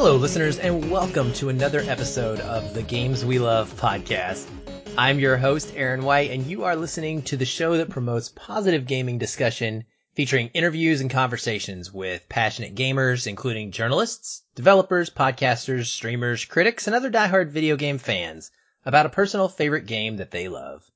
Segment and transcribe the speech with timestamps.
[0.00, 4.48] Hello, listeners, and welcome to another episode of the Games We Love podcast.
[4.96, 8.86] I'm your host, Aaron White, and you are listening to the show that promotes positive
[8.86, 16.86] gaming discussion featuring interviews and conversations with passionate gamers, including journalists, developers, podcasters, streamers, critics,
[16.86, 18.52] and other diehard video game fans
[18.86, 20.88] about a personal favorite game that they love.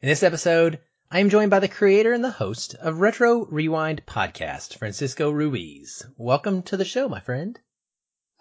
[0.00, 0.78] In this episode,
[1.10, 6.06] I am joined by the creator and the host of Retro Rewind podcast, Francisco Ruiz.
[6.16, 7.58] Welcome to the show, my friend.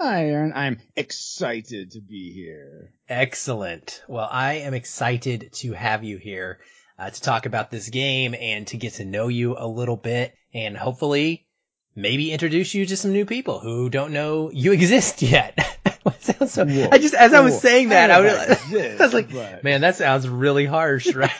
[0.05, 0.51] Hi, Aaron.
[0.53, 2.91] I'm excited to be here.
[3.07, 4.03] Excellent.
[4.09, 6.59] Well, I am excited to have you here
[6.99, 10.35] uh, to talk about this game and to get to know you a little bit
[10.53, 11.47] and hopefully
[11.95, 15.57] maybe introduce you to some new people who don't know you exist yet.
[16.19, 19.63] so, I just, as I was saying that, I, I, was, I was like, but...
[19.63, 21.31] man, that sounds really harsh, right?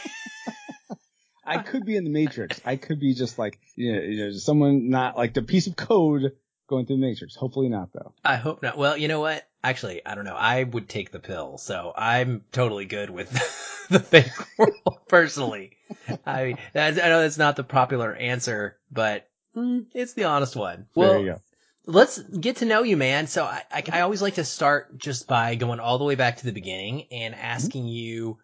[1.45, 2.61] I could be in the Matrix.
[2.63, 5.75] I could be just like, you know, you know, someone not like the piece of
[5.75, 6.31] code
[6.73, 7.35] going through the Matrix.
[7.35, 8.13] Hopefully not though.
[8.25, 8.77] I hope not.
[8.77, 9.47] Well, you know what?
[9.63, 10.35] Actually, I don't know.
[10.35, 13.29] I would take the pill, so I'm totally good with
[13.89, 15.77] the fake world personally.
[16.25, 20.87] I, I know that's not the popular answer, but mm, it's the honest one.
[20.95, 21.39] Well,
[21.85, 23.27] let's get to know you, man.
[23.27, 26.37] So I, I, I, always like to start just by going all the way back
[26.37, 27.89] to the beginning and asking mm-hmm.
[27.89, 28.37] you,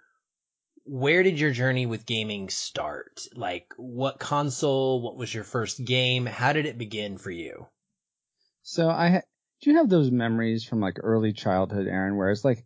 [0.85, 3.21] where did your journey with gaming start?
[3.35, 5.01] Like, what console?
[5.01, 6.27] What was your first game?
[6.27, 7.67] How did it begin for you?
[8.61, 9.21] So I, ha-
[9.61, 12.65] do you have those memories from like early childhood, Aaron, where it's like,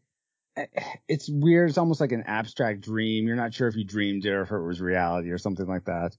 [0.57, 0.67] eh,
[1.07, 1.69] it's weird.
[1.69, 3.27] It's almost like an abstract dream.
[3.27, 5.85] You're not sure if you dreamed it or if it was reality or something like
[5.85, 6.15] that.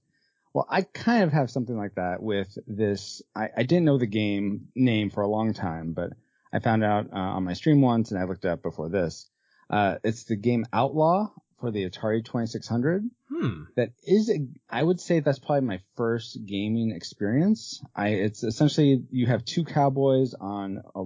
[0.53, 3.21] Well, I kind of have something like that with this.
[3.35, 6.11] I, I didn't know the game name for a long time, but
[6.53, 9.29] I found out uh, on my stream once and I looked it up before this.
[9.69, 11.29] Uh, it's the game Outlaw
[11.59, 13.09] for the Atari 2600.
[13.29, 13.63] Hmm.
[13.75, 17.81] That is, a, I would say that's probably my first gaming experience.
[17.95, 21.05] I, it's essentially you have two cowboys on a,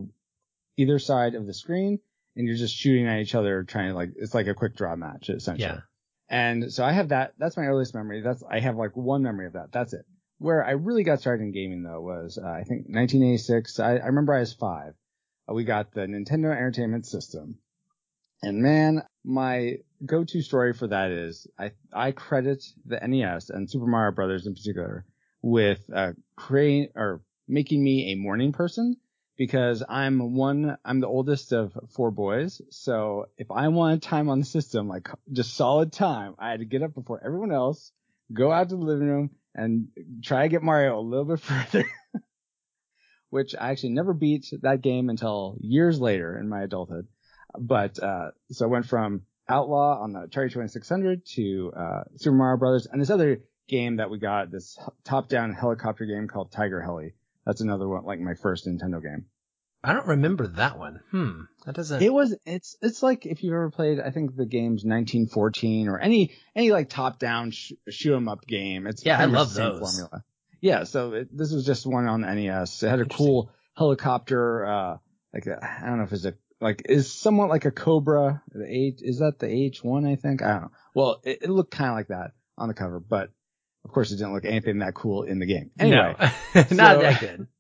[0.78, 2.00] either side of the screen
[2.36, 4.96] and you're just shooting at each other trying to like, it's like a quick draw
[4.96, 5.68] match essentially.
[5.68, 5.82] Yeah.
[6.30, 8.22] And so I have that, that's my earliest memory.
[8.22, 9.72] That's, I have like one memory of that.
[9.72, 10.06] That's it.
[10.38, 13.80] Where I really got started in gaming though was, uh, I think 1986.
[13.80, 14.94] I, I remember I was five.
[15.50, 17.58] Uh, we got the Nintendo Entertainment System.
[18.42, 23.86] And man, my go-to story for that is I I credit the NES and Super
[23.86, 25.06] Mario Brothers in particular
[25.42, 28.98] with uh creating or making me a morning person
[29.38, 32.62] because I'm one I'm the oldest of four boys.
[32.70, 36.66] So if I wanted time on the system, like just solid time, I had to
[36.66, 37.92] get up before everyone else,
[38.32, 39.88] go out to the living room and
[40.24, 41.86] try to get Mario a little bit further.
[43.30, 47.08] Which I actually never beat that game until years later in my adulthood.
[47.58, 52.58] But uh, so I went from Outlaw on the Atari 2600 to uh, Super Mario
[52.58, 57.14] Brothers, and this other game that we got, this top-down helicopter game called Tiger Heli.
[57.46, 59.26] That's another one, like my first Nintendo game.
[59.84, 61.00] I don't remember that one.
[61.12, 61.42] Hmm.
[61.66, 62.04] That doesn't.
[62.04, 62.36] It was.
[62.46, 62.76] It's.
[62.82, 64.00] It's like if you've ever played.
[64.00, 68.88] I think the game's 1914 or any any like top-down sh- shoot 'em up game.
[68.88, 69.18] It's yeah.
[69.18, 69.80] I love those.
[69.80, 70.24] Formula.
[70.60, 70.84] Yeah.
[70.84, 72.84] So it, this was just one on NES.
[72.84, 74.66] It had a cool helicopter.
[74.66, 74.98] Uh,
[75.34, 78.42] like a, I don't know if it's a like is somewhat like a Cobra.
[78.52, 80.06] The H is that the H one?
[80.06, 80.72] I think I don't know.
[80.94, 83.30] Well, it, it looked kind of like that on the cover, but
[83.86, 85.72] of course it didn't look anything that cool in the game.
[85.80, 87.48] Anyway, no, not so, that good.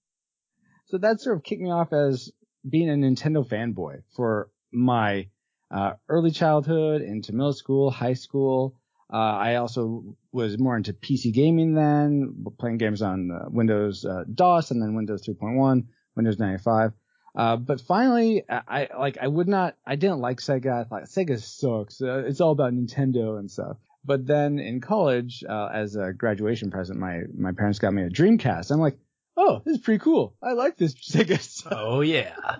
[0.89, 2.31] So that sort of kicked me off as
[2.67, 5.27] being a Nintendo fanboy for my
[5.69, 8.75] uh, early childhood into middle school, high school.
[9.11, 14.23] Uh, I also was more into PC gaming then, playing games on uh, Windows uh,
[14.33, 16.93] DOS and then Windows 3.1, Windows 95.
[17.35, 20.81] Uh, but finally, I, I, like I would not, I didn't like Sega.
[20.81, 22.01] I thought Sega sucks.
[22.01, 23.77] Uh, it's all about Nintendo and stuff.
[24.03, 28.09] But then in college, uh, as a graduation present, my my parents got me a
[28.09, 28.71] Dreamcast.
[28.71, 28.97] I'm like,
[29.37, 30.35] oh, this is pretty cool.
[30.41, 31.73] I like this Sega stuff.
[31.75, 32.57] Oh yeah.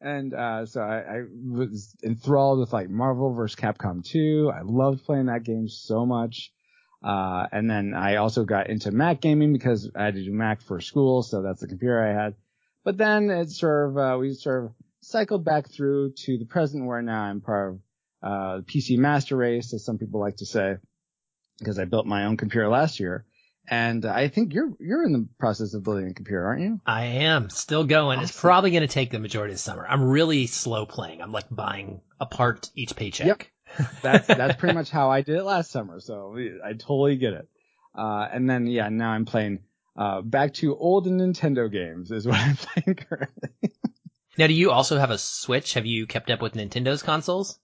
[0.00, 3.54] And uh, so I, I, was enthralled with like Marvel vs.
[3.54, 4.50] Capcom 2.
[4.54, 6.52] I loved playing that game so much.
[7.02, 10.62] Uh, and then I also got into Mac gaming because I had to do Mac
[10.62, 12.34] for school, so that's the computer I had.
[12.84, 14.72] But then it sort of, uh, we sort of
[15.02, 17.80] cycled back through to the present where now I'm part of,
[18.22, 20.76] uh, the PC master race, as some people like to say,
[21.58, 23.24] because I built my own computer last year.
[23.68, 26.80] And I think you're, you're in the process of building a computer, aren't you?
[26.86, 28.18] I am still going.
[28.18, 28.24] Awesome.
[28.24, 29.86] It's probably going to take the majority of the summer.
[29.88, 31.22] I'm really slow playing.
[31.22, 33.26] I'm like buying a part each paycheck.
[33.26, 33.90] Yep.
[34.02, 36.00] that's, that's pretty much how I did it last summer.
[36.00, 37.48] So I totally get it.
[37.94, 39.60] Uh, and then, yeah, now I'm playing
[39.96, 43.50] uh, back to old Nintendo games is what I'm playing currently.
[44.38, 45.74] now, do you also have a Switch?
[45.74, 47.58] Have you kept up with Nintendo's consoles?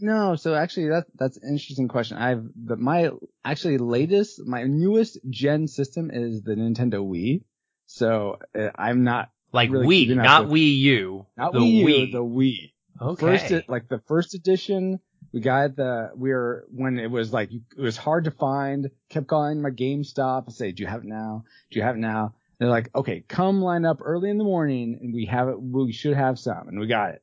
[0.00, 2.16] No, so actually that that's an interesting question.
[2.16, 3.10] I've the, my
[3.44, 7.42] actually latest, my newest gen system is the Nintendo Wii.
[7.86, 11.26] So uh, I'm not Like really Wii, not with- Wii U.
[11.36, 12.12] not the Wii U, Wii.
[12.12, 12.72] the Wii.
[13.02, 13.20] okay.
[13.48, 15.00] First, like the first edition,
[15.32, 18.90] we got the we were when it was like it was hard to find.
[19.08, 21.44] Kept calling my GameStop and say, "Do you have it now?
[21.70, 24.98] Do you have it now?" They're like, "Okay, come line up early in the morning,
[25.00, 25.60] and we have it.
[25.60, 27.22] We should have some, and we got it."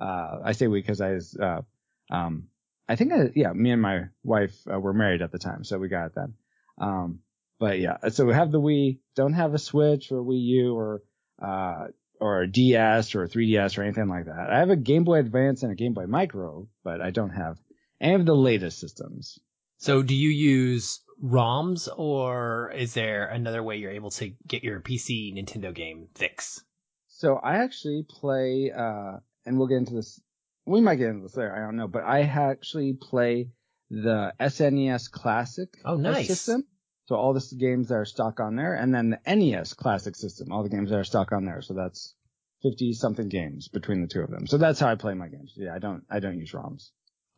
[0.00, 1.62] Uh, I say we because I was, uh,
[2.10, 2.44] um,
[2.88, 5.78] I think I, yeah, me and my wife uh, were married at the time, so
[5.78, 6.34] we got it then.
[6.78, 7.20] Um,
[7.58, 11.02] but yeah, so we have the Wii, don't have a Switch or Wii U or
[11.42, 11.88] uh,
[12.20, 14.48] or a DS or a 3DS or anything like that.
[14.50, 17.58] I have a Game Boy Advance and a Game Boy Micro, but I don't have
[18.00, 19.38] any of the latest systems.
[19.78, 24.80] So do you use ROMs or is there another way you're able to get your
[24.80, 26.62] PC Nintendo game fix?
[27.08, 30.20] So I actually play, uh, and we'll get into this.
[30.66, 31.54] We might get into this later.
[31.54, 33.50] I don't know, but I actually play
[33.90, 36.26] the SNES Classic Oh, nice.
[36.26, 36.64] system.
[37.08, 40.52] So all the games that are stock on there, and then the NES Classic system,
[40.52, 41.62] all the games that are stock on there.
[41.62, 42.14] So that's
[42.62, 44.46] 50 something games between the two of them.
[44.46, 45.54] So that's how I play my games.
[45.56, 46.90] Yeah, I don't, I don't use ROMs.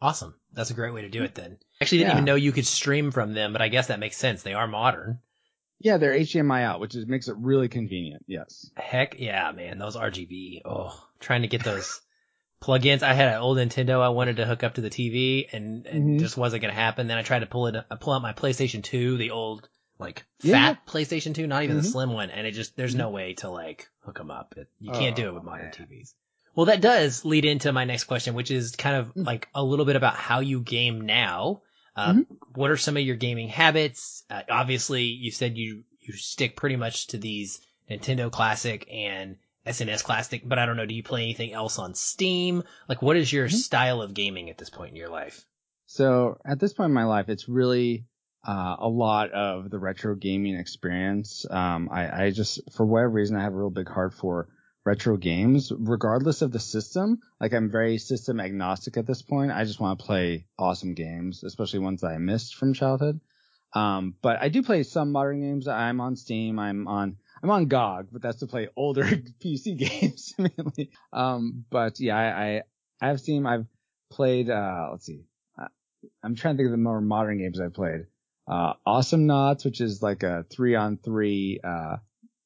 [0.02, 0.34] Awesome.
[0.52, 1.58] That's a great way to do it then.
[1.80, 2.14] Actually didn't Yeah.
[2.16, 4.42] even know you could stream from them, but I guess that makes sense.
[4.42, 5.20] They are modern.
[5.78, 8.24] Yeah, they're HDMI out, which is, makes it really convenient.
[8.26, 8.68] Yes.
[8.76, 9.78] Heck yeah, man.
[9.78, 10.62] Those RGB.
[10.64, 12.00] Oh, trying to get those
[12.60, 13.02] plugins.
[13.02, 16.04] I had an old Nintendo I wanted to hook up to the TV and, and
[16.16, 16.20] Mhm.
[16.20, 17.06] just wasn't going to happen.
[17.06, 19.68] Then I tried to pull it, uh, pull out my PlayStation 2, the old,
[19.98, 20.74] like, Yeah.
[20.74, 21.92] fat PlayStation 2, not even the Mhm.
[21.92, 22.30] slim one.
[22.30, 24.54] And it just, there's no way to like hook them up.
[24.56, 25.72] It, you can't do it with Oh, modern man.
[25.74, 26.14] TVs.
[26.54, 29.24] Well, that does lead into my next question, which is kind of Mm.
[29.26, 31.62] like a little bit about how you game now.
[31.96, 32.26] Uh, Mhm.
[32.54, 34.24] What are some of your gaming habits?
[34.28, 39.36] Uh, obviously, you said you you stick pretty much to these Nintendo Classic and
[39.70, 40.86] SNES Classic, but I don't know.
[40.86, 42.62] Do you play anything else on Steam?
[42.88, 43.54] Like, what is your Mhm.
[43.54, 45.44] style of gaming at this point in your life?
[45.86, 48.06] So at this point in my life, it's really
[48.42, 51.44] uh, a lot of the retro gaming experience.
[51.50, 54.48] Um, I, I just, for whatever reason, I have a real big heart for
[54.82, 57.18] retro games, regardless of the system.
[57.38, 59.52] Like I'm very system agnostic at this point.
[59.52, 63.20] I just want to play awesome games, especially ones that I missed from childhood.
[63.74, 65.68] Um, but I do play some modern games.
[65.68, 66.58] I'm on Steam.
[66.58, 69.04] I'm on, I'm on GOG, but that's to play older
[69.44, 70.90] PC games mainly.
[71.12, 72.62] Um, but yeah, I,
[73.00, 73.46] I, have Steam.
[73.46, 73.66] I've
[74.10, 75.24] played, uh, let's see.
[76.22, 78.06] I'm trying to think of the more modern games I've played.
[78.46, 81.96] Uh, Awesomenauts, which is like a three on three, uh,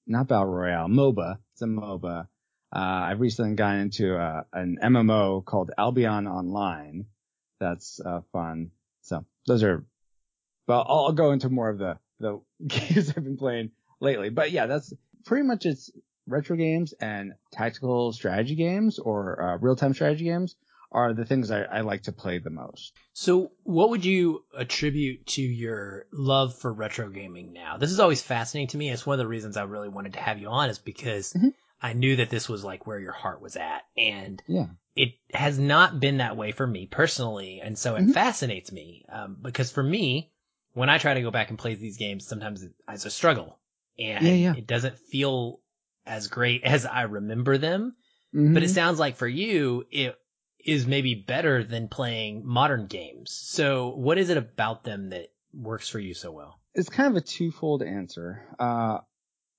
[0.07, 1.39] not Battle Royale, MOBA.
[1.53, 2.27] It's a MOBA.
[2.75, 7.07] Uh, I've recently gotten into, uh, an MMO called Albion Online.
[7.61, 8.73] That's, uh, fun.
[9.03, 9.85] So those are,
[10.67, 13.71] well, I'll, I'll go into more of the, the games I've been playing
[14.05, 14.31] lately.
[14.31, 14.93] But yeah, that's
[15.25, 15.91] pretty much it's
[16.27, 20.57] retro games and tactical strategy games or, uh, real-time strategy games
[20.93, 22.93] are the things I, I like to play the most.
[23.15, 27.77] So, what would you attribute to your love for retro gaming now?
[27.79, 28.91] This is always fascinating to me.
[28.91, 31.53] It's one of the reasons I really wanted to have you on is because Mhm.
[31.83, 33.83] I knew that this was like where your heart was at.
[33.97, 34.69] And Yeah.
[34.95, 37.61] it has not been that way for me personally.
[37.61, 38.13] And so it Mhm.
[38.13, 39.05] fascinates me.
[39.09, 40.31] Um, because for me,
[40.75, 43.59] when I try to go back and play these games, sometimes it's a struggle
[43.99, 44.55] and Yeah, yeah.
[44.57, 45.61] it doesn't feel
[46.07, 47.97] as great as I remember them.
[48.35, 48.55] Mhm.
[48.55, 50.17] But it sounds like for you, it
[50.59, 53.31] is maybe better than playing modern games.
[53.33, 56.59] So what is it about them that works for you so well?
[56.75, 58.43] it's kind of a twofold answer.
[58.59, 58.99] Uh,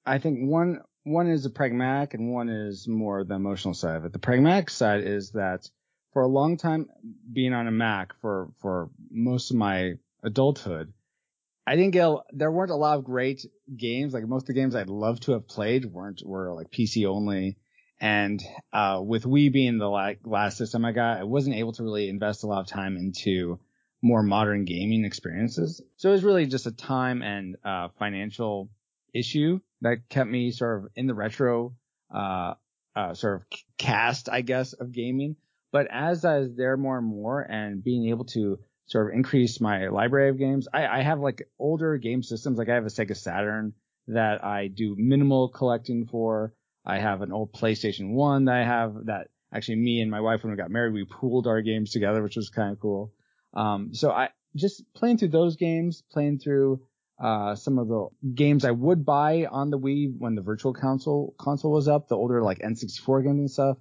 [0.05, 4.05] I think one one is a pragmatic and one is more the emotional side of
[4.05, 4.11] it.
[4.11, 5.69] The pragmatic side is that
[6.11, 6.89] for a long time
[7.31, 9.93] being on a Mac for for most of my
[10.23, 10.91] adulthood,
[11.67, 13.45] I didn't get a, there weren't a lot of great
[13.75, 14.13] games.
[14.13, 17.57] Like most of the games I'd love to have played weren't were like PC only.
[17.99, 18.43] And
[18.73, 22.09] uh, with Wii being the la- last system I got, I wasn't able to really
[22.09, 23.59] invest a lot of time into
[24.01, 25.81] more modern gaming experiences.
[25.97, 28.69] So it was really just a time and uh, financial
[29.13, 31.73] issue that kept me sort of in the retro
[32.13, 32.55] uh,
[32.95, 35.37] uh, sort of cast, I guess, of gaming.
[35.71, 39.59] But as I was there more and more and being able to sort of increase
[39.59, 42.57] my library of games, I, I have like older game systems.
[42.57, 43.73] Like I have a Sega Saturn
[44.07, 46.53] that I do minimal collecting for.
[46.85, 50.43] I have an old PlayStation 1 that I have that actually me and my wife,
[50.43, 53.11] when we got married, we pooled our games together, which was kind of cool.
[53.53, 56.81] Um, so I just playing through those games, playing through,
[57.17, 61.33] uh, some of the games I would buy on the Wii when the virtual console
[61.39, 63.77] console was up, the older like N64 games and stuff.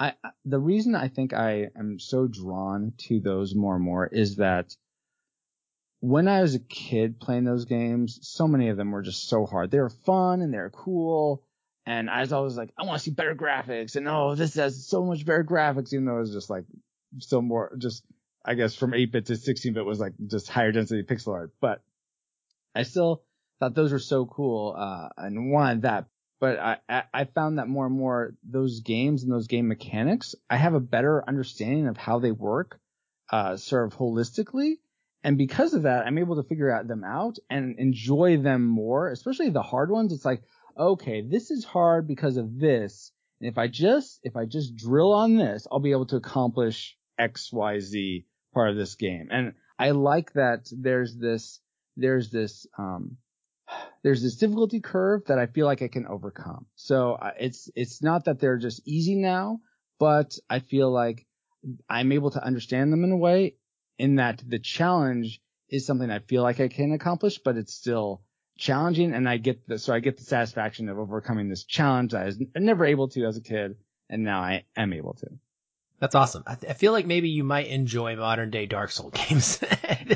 [0.00, 0.14] I,
[0.46, 4.74] the reason I think I am so drawn to those more and more is that
[6.00, 9.44] when I was a kid playing those games, so many of them were just so
[9.44, 9.70] hard.
[9.70, 11.44] They were fun and they were cool.
[11.84, 13.96] And I was always like, I want to see better graphics.
[13.96, 16.64] And oh, this has so much better graphics, even though it was just like
[17.18, 18.02] still more, just,
[18.42, 21.52] I guess from 8 bit to 16 bit was like just higher density pixel art.
[21.60, 21.82] But
[22.74, 23.22] I still
[23.58, 26.06] thought those were so cool, uh, and wanted that.
[26.40, 30.56] But I, I, found that more and more those games and those game mechanics, I
[30.56, 32.80] have a better understanding of how they work,
[33.30, 34.76] uh, sort of holistically.
[35.22, 39.10] And because of that, I'm able to figure out them out and enjoy them more,
[39.10, 40.14] especially the hard ones.
[40.14, 40.42] It's like,
[40.78, 43.12] okay, this is hard because of this.
[43.40, 46.96] And if I just, if I just drill on this, I'll be able to accomplish
[47.18, 49.28] X, Y, Z part of this game.
[49.30, 51.60] And I like that there's this,
[51.98, 53.18] there's this, um,
[54.02, 56.66] there's this difficulty curve that I feel like I can overcome.
[56.74, 59.60] So uh, it's, it's not that they're just easy now,
[59.98, 61.26] but I feel like
[61.88, 63.56] I'm able to understand them in a way
[63.98, 68.22] in that the challenge is something I feel like I can accomplish, but it's still
[68.58, 69.12] challenging.
[69.12, 72.26] And I get the, so I get the satisfaction of overcoming this challenge that I
[72.26, 73.76] was never able to as a kid.
[74.08, 75.28] And now I am able to.
[76.00, 76.44] That's awesome.
[76.46, 79.60] I, th- I feel like maybe you might enjoy modern day Dark Souls games.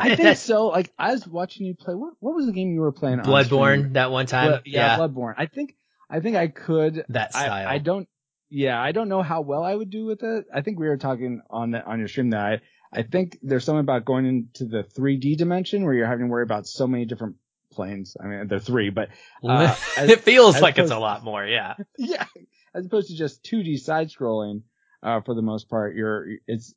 [0.00, 0.69] I think so.
[0.69, 1.95] Like I was watching you play.
[1.95, 3.21] What what was the game you were playing?
[3.21, 3.26] On.
[3.26, 4.49] Bloodborne that one time.
[4.49, 5.35] Blood, yeah, yeah, Bloodborne.
[5.37, 5.76] I think
[6.09, 7.05] I think I could.
[7.11, 7.53] That style.
[7.53, 8.09] I, I, don't.
[8.49, 10.47] Yeah, I don't know how well I would do with it.
[10.53, 12.61] I think we were talking on the on your stream that I
[12.95, 16.45] I think there's something about going into the 3D dimension where you're having to worry
[16.45, 17.37] about so many different
[17.73, 18.17] planes.
[18.23, 19.09] I mean, they're three, but
[19.43, 21.45] uh, as, it feels like it's a lot more.
[21.45, 21.75] Yeah.
[21.99, 22.25] Yeah.
[22.73, 24.62] As opposed to just 2D side scrolling
[25.05, 25.95] uh, for the most part.
[25.95, 26.75] You're, it's,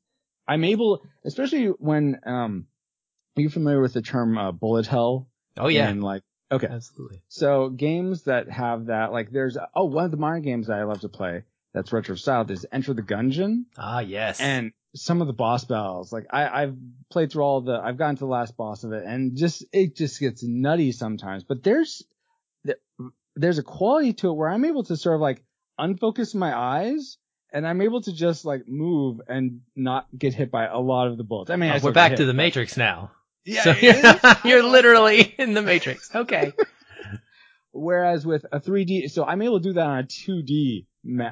[0.48, 2.68] I'm able, especially when, um,
[3.36, 5.28] are you familiar with the term, uh, bullet hell?
[5.58, 5.88] Oh yeah.
[5.88, 6.68] And like, okay.
[6.68, 7.24] Absolutely.
[7.30, 10.84] So games that have that, like there's, oh, one of the modern games that I
[10.84, 11.44] love to play
[11.74, 13.66] that's retro styled is Enter the Gungeon.
[13.78, 14.40] Ah, yes.
[14.40, 16.76] And some of the boss battles, like I, I've
[17.12, 19.96] played through all the, I've gotten to the last boss of it and just, it
[19.96, 22.04] just gets nutty sometimes, but there's,
[23.36, 25.44] there's a quality to it where I'm able to sort of like
[25.80, 27.18] unfocus my eyes
[27.52, 31.18] and I'm able to just like move and not get hit by a lot of
[31.18, 31.50] the bullets.
[31.50, 33.12] I mean, I we're back hit, to the Matrix now.
[33.46, 36.10] Yeah, so you're, you're literally in the Matrix.
[36.16, 36.54] Okay.
[37.72, 40.88] Whereas with a 3D, so I'm able to do that on a 2D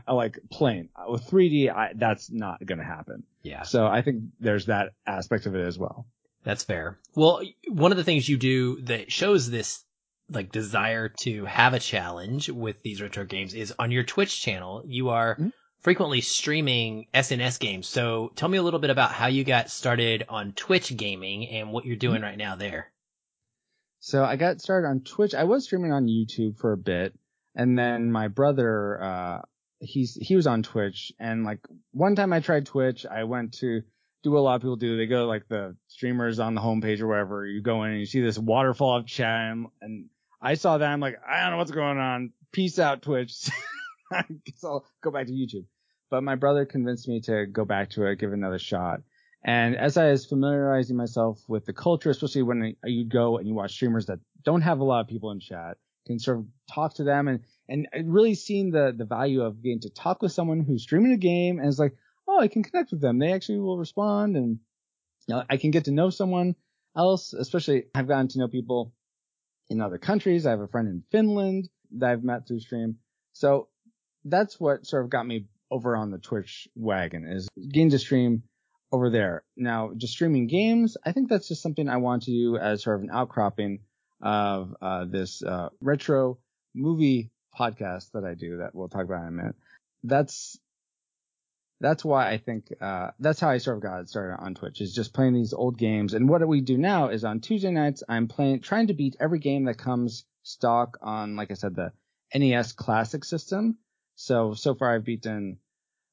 [0.07, 0.89] like plane.
[1.09, 3.23] With 3D, I, that's not going to happen.
[3.41, 3.63] Yeah.
[3.63, 6.05] So I think there's that aspect of it as well.
[6.43, 6.99] That's fair.
[7.15, 9.83] Well, one of the things you do that shows this
[10.29, 14.83] like desire to have a challenge with these retro games is on your Twitch channel.
[14.85, 15.49] You are mm-hmm
[15.85, 17.87] frequently streaming SNES games.
[17.87, 21.71] So tell me a little bit about how you got started on Twitch gaming and
[21.71, 22.23] what you're doing mm-hmm.
[22.23, 22.91] right now there.
[23.99, 25.35] So I got started on Twitch.
[25.35, 27.13] I was streaming on YouTube for a bit,
[27.53, 29.41] and then my brother, uh,
[29.79, 31.59] he's he was on Twitch, and like
[31.91, 33.83] one time I tried Twitch, I went to
[34.23, 34.97] do what a lot of people do.
[34.97, 37.45] They go like the streamers on the homepage or wherever.
[37.45, 40.09] You go in and you see this waterfall of chat, and, and
[40.41, 40.91] I saw that.
[40.91, 42.33] I'm like, I don't know what's going on.
[42.51, 43.51] Peace out, Twitch.
[44.11, 45.65] I guess I'll go back to YouTube
[46.09, 49.01] but my brother convinced me to go back to it, give it another shot.
[49.43, 53.53] And as I was familiarizing myself with the culture, especially when you go and you
[53.53, 56.95] watch streamers that don't have a lot of people in chat, can sort of talk
[56.95, 60.61] to them and, and really seeing the, the value of getting to talk with someone
[60.61, 61.95] who's streaming a game and is like,
[62.27, 63.19] oh, I can connect with them.
[63.19, 64.59] They actually will respond and
[65.27, 66.55] you know, I can get to know someone
[66.95, 68.93] else, especially I've gotten to know people
[69.69, 70.45] in other countries.
[70.45, 72.97] I have a friend in Finland that I've met through stream.
[73.33, 73.67] So
[74.23, 78.43] that's what sort of got me over on the Twitch wagon is getting to stream
[78.91, 79.43] over there.
[79.57, 82.97] Now, just streaming games, I think that's just something I want to do as sort
[82.97, 83.79] of an outcropping
[84.21, 86.37] of uh, this uh, retro
[86.73, 89.55] movie podcast that I do that we'll talk about in a minute.
[90.03, 90.57] That's
[91.81, 94.93] that's why I think uh, that's how I sort of got started on Twitch is
[94.93, 96.13] just playing these old games.
[96.13, 99.39] And what we do now is on Tuesday nights I'm playing trying to beat every
[99.39, 101.91] game that comes stock on like I said the
[102.33, 103.77] NES Classic system.
[104.15, 105.57] So so far I've beaten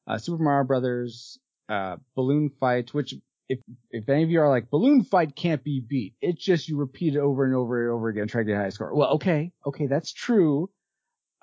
[0.06, 3.14] uh, Super Mario Brothers, uh, Balloon Fight, which
[3.48, 6.76] if if any of you are like Balloon Fight can't be beat, it's just you
[6.76, 8.94] repeat it over and over and over again trying to get a high score.
[8.94, 10.70] Well, okay, okay, that's true.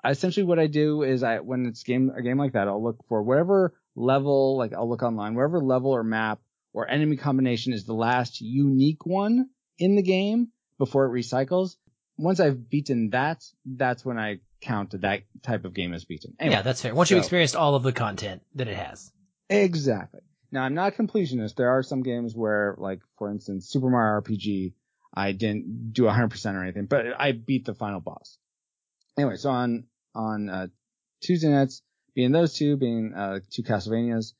[0.04, 3.04] Essentially, what I do is I when it's game a game like that, I'll look
[3.08, 6.40] for whatever level, like I'll look online, wherever level or map
[6.72, 10.48] or enemy combination is the last unique one in the game
[10.78, 11.76] before it recycles.
[12.16, 16.34] Once I've beaten that, that's when I count that type of game as beaten.
[16.38, 16.94] Anyway, yeah, that's fair.
[16.94, 19.12] Once so, you've experienced all of the content that it has.
[19.48, 20.20] Exactly.
[20.52, 21.54] Now I'm not a completionist.
[21.56, 24.74] There are some games where, like for instance, Super Mario RPG,
[25.14, 28.38] I didn't do 100% or anything, but I beat the final boss.
[29.16, 30.66] Anyway, so on on uh,
[31.20, 31.82] Tuesday nights,
[32.14, 34.32] being those two, being uh, two Castlevanias,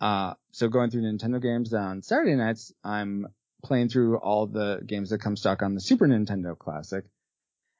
[0.00, 1.72] uh, so going through Nintendo games.
[1.72, 3.26] On Saturday nights, I'm
[3.62, 7.04] playing through all the games that come stock on the Super Nintendo Classic.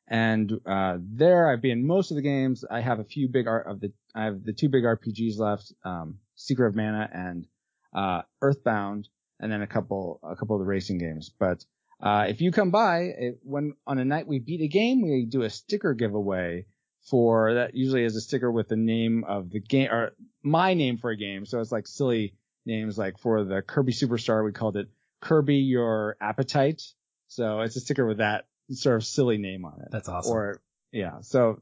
[0.06, 2.64] And uh, there I've been most of the games.
[2.70, 5.72] I have a few big art of the I have the two big RPGs left,
[5.84, 7.46] um, Secret of Mana and
[7.94, 9.08] uh, Earthbound,
[9.40, 11.30] and then a couple a couple of the racing games.
[11.38, 11.64] But
[12.00, 15.24] uh, if you come by, it, when on a night we beat a game, we
[15.24, 16.66] do a sticker giveaway
[17.08, 20.98] for that usually is a sticker with the name of the game or my name
[20.98, 21.46] for a game.
[21.46, 22.34] So it's like silly
[22.66, 24.88] names like for the Kirby Superstar, we called it
[25.20, 26.82] Kirby Your Appetite.
[27.28, 29.88] So it's a sticker with that sort of silly name on it.
[29.90, 30.32] That's awesome.
[30.32, 30.60] Or
[30.92, 31.60] yeah, so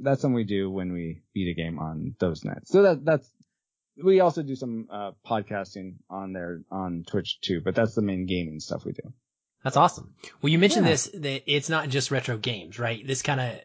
[0.00, 2.70] that's something we do when we beat a game on those nights.
[2.70, 3.30] So that that's
[4.02, 8.26] we also do some uh, podcasting on there on Twitch too, but that's the main
[8.26, 9.12] gaming stuff we do.
[9.64, 10.14] That's awesome.
[10.40, 10.92] Well, you mentioned Yeah.
[10.92, 13.06] this that it's not just retro games, right?
[13.06, 13.60] This kind of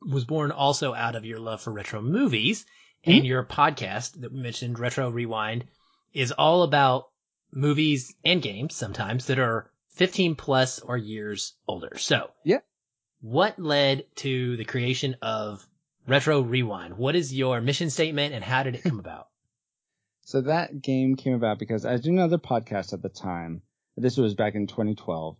[0.00, 2.64] was born also out of your love for retro movies
[3.04, 3.16] Mm-hmm.
[3.18, 5.64] and your podcast that we mentioned, Retro Rewind,
[6.12, 7.06] is all about
[7.52, 11.96] movies and games sometimes that are 15 plus or years older.
[11.98, 12.58] So, Yeah.
[13.20, 15.66] what led to the creation of
[16.06, 16.96] Retro Rewind?
[16.96, 19.28] What is your mission statement and how did it come about?
[20.22, 23.62] So that game came about because I did another podcast at the time.
[23.96, 25.36] This was back in 2012.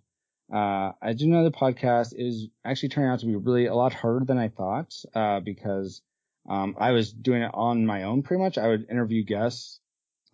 [0.53, 2.13] Uh, I did another podcast.
[2.13, 5.41] It was actually turning out to be really a lot harder than I thought, uh,
[5.41, 6.03] because,
[6.49, 8.59] um, I was doing it on my own pretty much.
[8.59, 9.81] I would interview guests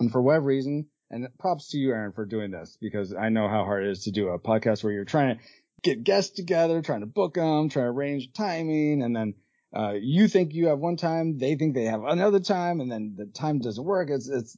[0.00, 3.48] and for whatever reason, and props to you, Aaron, for doing this because I know
[3.48, 5.42] how hard it is to do a podcast where you're trying to
[5.82, 9.34] get guests together, trying to book them, trying to arrange timing, and then
[9.74, 13.14] uh, you think you have one time, they think they have another time, and then
[13.16, 14.08] the time doesn't work.
[14.10, 14.56] It's it's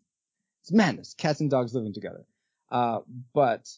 [0.63, 1.15] it's madness.
[1.15, 2.25] Cats and dogs living together.
[2.71, 3.01] Uh,
[3.35, 3.69] but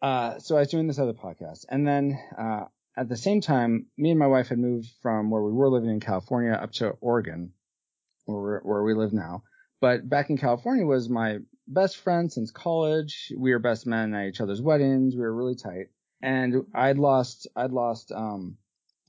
[0.00, 2.64] uh, so I was doing this other podcast, and then uh,
[2.96, 5.90] at the same time, me and my wife had moved from where we were living
[5.90, 7.52] in California up to Oregon,
[8.24, 9.42] where where we live now.
[9.80, 11.38] But back in California was my
[11.70, 13.32] best friend since college.
[13.36, 15.14] We were best men at each other's weddings.
[15.14, 15.86] We were really tight,
[16.20, 18.56] and I'd lost I'd lost um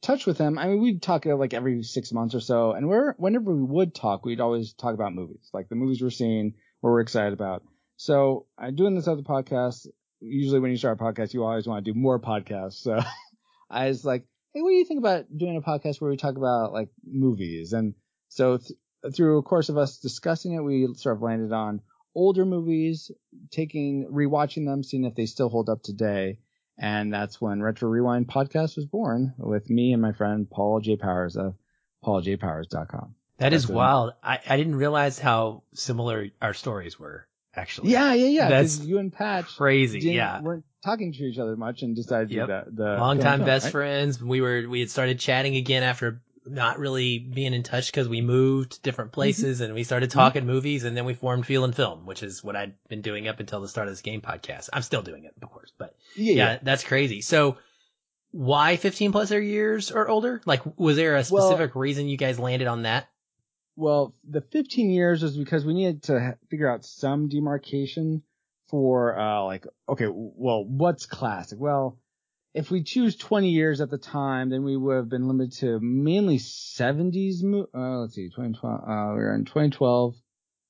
[0.02, 0.58] touch with him.
[0.58, 3.94] I mean, we'd talk uh, like every six months or so, and whenever we would
[3.94, 7.64] talk, we'd always talk about movies, like the movies we're seeing, what we're excited about.
[7.98, 9.88] So I'm doing this other podcast.
[10.20, 12.82] Usually, when you start a podcast, you always want to do more podcasts.
[12.82, 13.00] So
[13.70, 16.38] I was like, "Hey, what do you think about doing a podcast where we talk
[16.38, 17.96] about like movies?" And
[18.30, 21.82] so th- through a course of us discussing it, we sort of landed on
[22.16, 23.12] older movies,
[23.50, 26.40] taking rewatching them, seeing if they still hold up today.
[26.78, 30.96] And that's when Retro Rewind podcast was born with me and my friend Paul J.
[30.96, 31.56] Powers of
[32.04, 33.16] pauljpowers.com.
[33.38, 34.14] That is wild.
[34.24, 37.90] I, I didn't realize how similar our stories were, actually.
[37.90, 38.50] Yeah, yeah, yeah.
[38.50, 40.00] That's you and Patch Crazy.
[40.00, 40.42] Yeah.
[40.42, 42.76] weren't talking to each other much and decided to do that.
[42.76, 43.72] The long time best right?
[43.72, 44.22] friends.
[44.22, 48.22] We were we had started chatting again after not really being in touch because we
[48.22, 48.82] moved Mm-hmm.
[48.84, 52.24] different places and we started talking movies and then we formed Feel and Film, which
[52.24, 54.70] is what I'd been doing up until the start of this game podcast.
[54.74, 56.60] I'm still doing it, of course, but Yeah, yeah, yeah.
[56.64, 57.22] that's crazy.
[57.22, 57.58] So
[58.32, 60.42] why 15 plus or years or older?
[60.46, 63.08] Like, was there a Well- specific reason you guys landed on that?
[63.76, 68.22] Well, the 15 years was because we needed to figure out some demarcation
[68.70, 71.60] for, uh, like, okay, well, what's classic?
[71.60, 71.98] Well,
[72.54, 75.80] if we choose 20 years at the time, then we would have been limited to
[75.80, 77.44] mainly 70s.
[77.44, 80.16] Mo- uh, let's see, 2012, uh, we were in 2012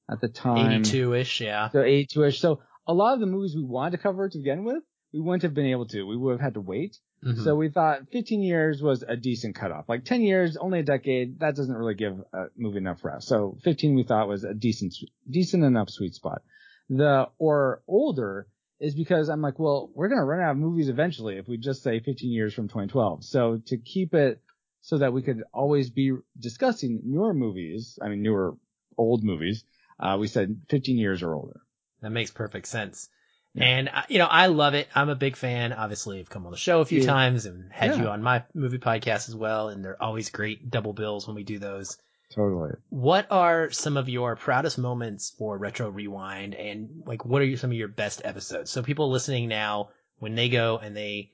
[0.10, 0.82] at the time.
[0.82, 1.70] 82 ish, yeah.
[1.70, 2.40] So 82ish.
[2.40, 5.44] So a lot of the movies we wanted to cover to begin with, we wouldn't
[5.44, 6.04] have been able to.
[6.04, 6.98] We would have had to wait.
[7.24, 7.44] Mhm.
[7.44, 9.88] So we thought 15 years was a decent cutoff.
[9.88, 13.28] Like 10 years, only a decade, that doesn't really give a movie enough rest.
[13.28, 14.96] So 15 we thought was a decent,
[15.30, 16.42] decent enough sweet spot.
[16.90, 18.48] The, or older
[18.82, 21.56] is because I'm like, well, we're going to run out of movies eventually if we
[21.58, 23.24] just say 15 years from 2012.
[23.24, 24.42] So to keep it
[24.82, 28.56] so that we could always be discussing newer movies, I mean, newer
[28.98, 29.64] old movies,
[30.00, 31.62] uh, we said 15 years or older.
[32.02, 33.08] That makes perfect sense.
[33.54, 33.66] Yeah.
[33.66, 34.88] And you know, I love it.
[34.96, 35.74] I'm a big fan.
[35.74, 37.06] Obviously, I've come on the show a few Yeah.
[37.08, 38.02] times and had Yeah.
[38.02, 41.44] you on my movie podcast as well, and they're always great double bills when we
[41.44, 41.98] do those.
[42.34, 42.72] Totally.
[42.90, 47.58] What are some of your proudest moments for Retro Rewind, and like what are your,
[47.58, 48.72] some of your best episodes?
[48.72, 49.90] So people listening now,
[50.20, 51.32] when they go and they,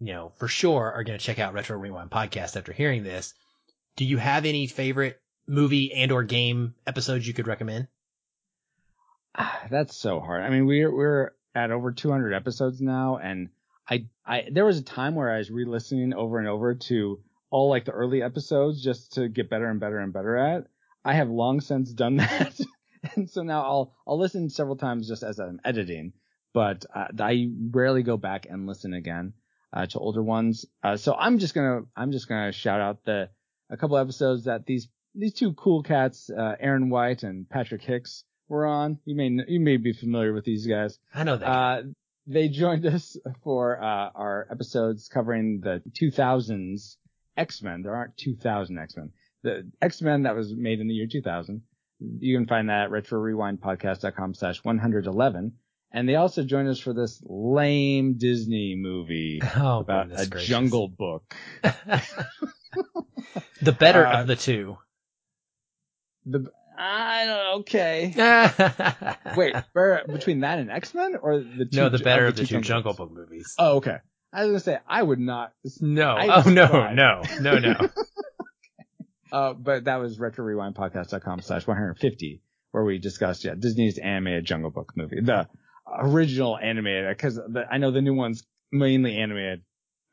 [0.00, 3.34] you know, for sure are going to check out Retro Rewind podcast after hearing this.
[3.96, 7.88] Do you have any favorite movie and or game episodes you could recommend?
[9.34, 10.42] Ah, That's so hard.
[10.42, 13.50] I mean, we're we're at over 200 episodes now, and
[13.88, 17.68] I I there was a time where I was re-listening over and over to all
[17.68, 20.66] like the early episodes just to get better and better and better at.
[21.04, 22.60] I have long since done that,
[23.14, 26.12] and so now I'll I'll listen several times just as I'm editing,
[26.52, 29.32] but uh, I rarely go back and listen again
[29.72, 30.66] uh, to older ones.
[30.82, 33.30] Uh, so I'm just gonna I'm just gonna shout out the
[33.70, 38.24] a couple episodes that these these two cool cats, uh, Aaron White and Patrick Hicks,
[38.48, 38.98] were on.
[39.04, 40.98] You may you may be familiar with these guys.
[41.14, 41.46] I know that.
[41.46, 41.82] Uh,
[42.26, 46.96] they joined us for uh, our episodes covering the 2000s
[47.38, 47.82] X-Men.
[47.82, 49.10] There aren't 2000 X-Men.
[49.44, 51.62] The X-Men that was made in the year 2000.
[52.20, 55.52] You can find that at retrorewindpodcast.com slash 111.
[55.90, 60.48] And they also joined us for this lame Disney movie Oh, about a gracious.
[60.48, 61.34] jungle book.
[63.62, 64.76] the better Uh, of the two.
[66.26, 68.12] The I don't know, okay.
[69.36, 69.54] Wait,
[70.06, 72.92] between that and X Men or the two, no, the better of the two Jungle
[72.94, 73.54] Book movies.
[73.58, 73.96] Oh, okay.
[74.32, 75.52] I was gonna say I would not.
[75.80, 77.74] no, I oh no, no, no, no.
[79.30, 84.46] Uh, but that was retro rewind podcast.com slash 150 where we discussed yeah Disney's animated
[84.46, 85.46] Jungle Book movie, the
[85.98, 87.38] original animated because
[87.70, 89.64] I know the new one's mainly animated.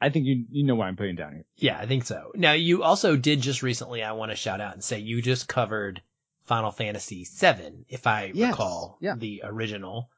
[0.01, 1.45] I think you you know what I'm putting down here.
[1.56, 2.32] Yeah, I think so.
[2.36, 4.04] Now you also did just recently.
[4.04, 6.01] I want to shout out and say you just covered
[6.43, 9.15] Final Fantasy VII, if I Yes, recall yeah.
[9.15, 10.10] the original.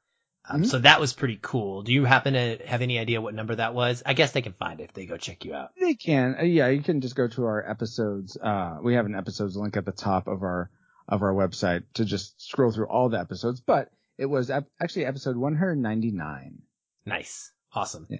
[0.50, 0.68] Um, Mhm.
[0.68, 1.82] So that was pretty cool.
[1.84, 4.02] Do you happen to have any idea what number that was?
[4.06, 5.72] I guess they can find it if they go check you out.
[5.80, 8.38] They can, uh, yeah, you can just go to our episodes.
[8.38, 10.70] Uh, we have an episodes link at the top of our
[11.10, 13.62] of our website to just scroll through all the episodes.
[13.62, 16.62] But it was ep- actually episode 199.
[17.06, 18.08] Nice, awesome.
[18.10, 18.18] Yeah.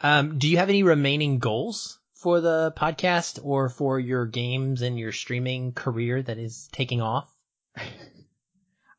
[0.00, 4.98] Um, do you have any remaining goals for the podcast or for your games and
[4.98, 7.28] your streaming career that is taking off?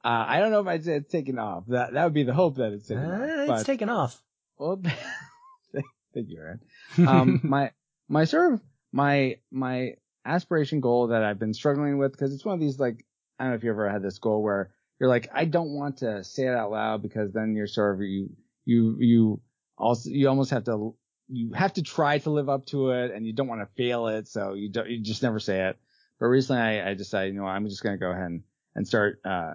[0.04, 1.66] Uh, I don't know if I'd say it's taken off.
[1.68, 3.60] That that would be the hope that it's taken Uh, off.
[3.60, 4.22] it's taken off.
[4.58, 4.82] well,
[6.14, 6.60] thank you, Aaron.
[7.08, 7.72] um, my
[8.10, 8.62] my sort of
[8.92, 13.06] my my aspiration goal that I've been struggling with because it's one of these like
[13.40, 15.98] I don't know if you ever had this goal where you're like I don't want
[15.98, 18.30] to say it out loud because then you're sort of you
[18.66, 19.42] you you
[19.78, 20.96] also you almost have to
[21.28, 24.08] you have to try to live up to it and you don't want to fail
[24.08, 25.78] it so you don't you just never say it.
[26.20, 28.44] But recently I, I decided you know I'm just gonna go ahead and,
[28.76, 29.54] and start uh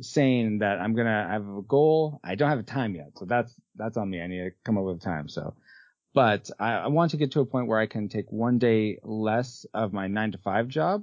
[0.00, 2.20] saying that I'm gonna have a goal.
[2.24, 4.20] I don't have a time yet, so that's that's on me.
[4.20, 5.28] I need to come up with time.
[5.28, 5.54] So
[6.16, 8.98] but I, I want to get to a point where I can take one day
[9.02, 11.02] less of my nine to five job.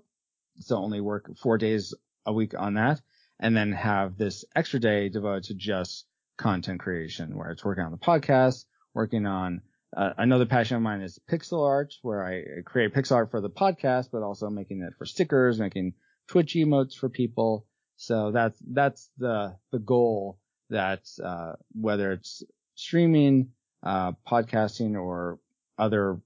[0.60, 1.94] So only work four days
[2.26, 3.00] a week on that
[3.40, 6.06] and then have this extra day devoted to just
[6.38, 9.62] content creation where it's working on the podcast, working on
[9.96, 13.52] uh, another passion of mine is pixel art where I create pixel art for the
[13.52, 15.94] podcast, but also making it for stickers, making
[16.28, 17.68] Twitch emotes for people.
[17.98, 22.44] So that's, that's the, the goal that, uh, whether it's
[22.76, 23.50] streaming,
[23.84, 25.40] uh, podcasting or
[25.78, 26.20] other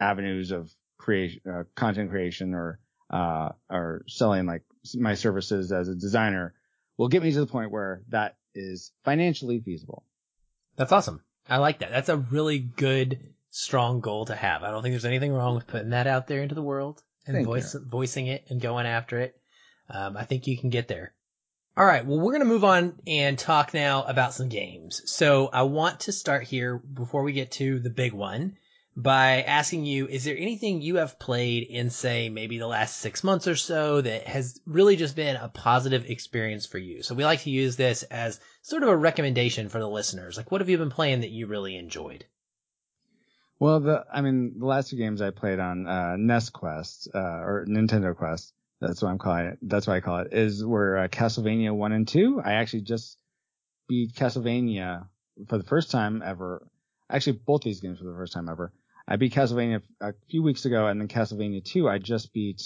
[0.00, 2.78] avenues of creation, uh, content creation or,
[3.10, 4.62] uh, or selling like
[4.94, 6.54] my services as a designer
[6.96, 10.04] will get me to the point where that is financially feasible.
[10.76, 11.22] That's awesome.
[11.48, 11.90] I like that.
[11.90, 14.62] That's a really good, strong goal to have.
[14.62, 17.44] I don't think there's anything wrong with putting that out there into the world and
[17.44, 19.40] voice, voicing it and going after it.
[19.88, 21.12] Um, I think you can get there.
[21.76, 22.06] All right.
[22.06, 25.02] Well, we're going to move on and talk now about some games.
[25.04, 28.56] So I want to start here before we get to the big one
[28.96, 33.22] by asking you, is there anything you have played in say maybe the last six
[33.22, 37.02] months or so that has really just been a positive experience for you?
[37.02, 40.38] So we like to use this as sort of a recommendation for the listeners.
[40.38, 42.24] Like what have you been playing that you really enjoyed?
[43.58, 47.18] Well, the, I mean, the last two games I played on, uh, NES Quest, uh,
[47.18, 49.58] or Nintendo Quest, that's what I'm calling it.
[49.62, 52.42] That's what I call it, is were uh, Castlevania 1 and 2.
[52.44, 53.16] I actually just
[53.88, 55.06] beat Castlevania
[55.48, 56.66] for the first time ever.
[57.10, 58.72] Actually, both these games for the first time ever.
[59.08, 62.62] I beat Castlevania a few weeks ago and then Castlevania 2 I just beat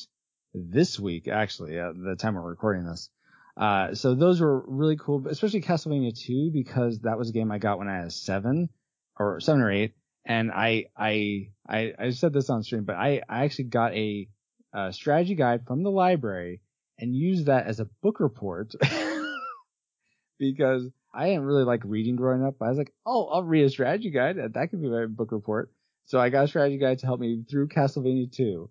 [0.54, 3.10] this week, actually, at the time we're recording this.
[3.56, 7.58] Uh, so those were really cool, especially Castlevania 2 because that was a game I
[7.58, 8.70] got when I was seven
[9.18, 9.94] or seven or eight.
[10.24, 14.28] And I, I, I, I said this on stream, but I, I actually got a,
[14.72, 16.60] uh strategy guide from the library
[16.98, 18.74] and use that as a book report
[20.38, 22.56] because I didn't really like reading growing up.
[22.60, 24.36] I was like, oh, I'll read a strategy guide.
[24.36, 25.72] That could be my book report.
[26.06, 28.68] So I got a strategy guide to help me through Castlevania 2,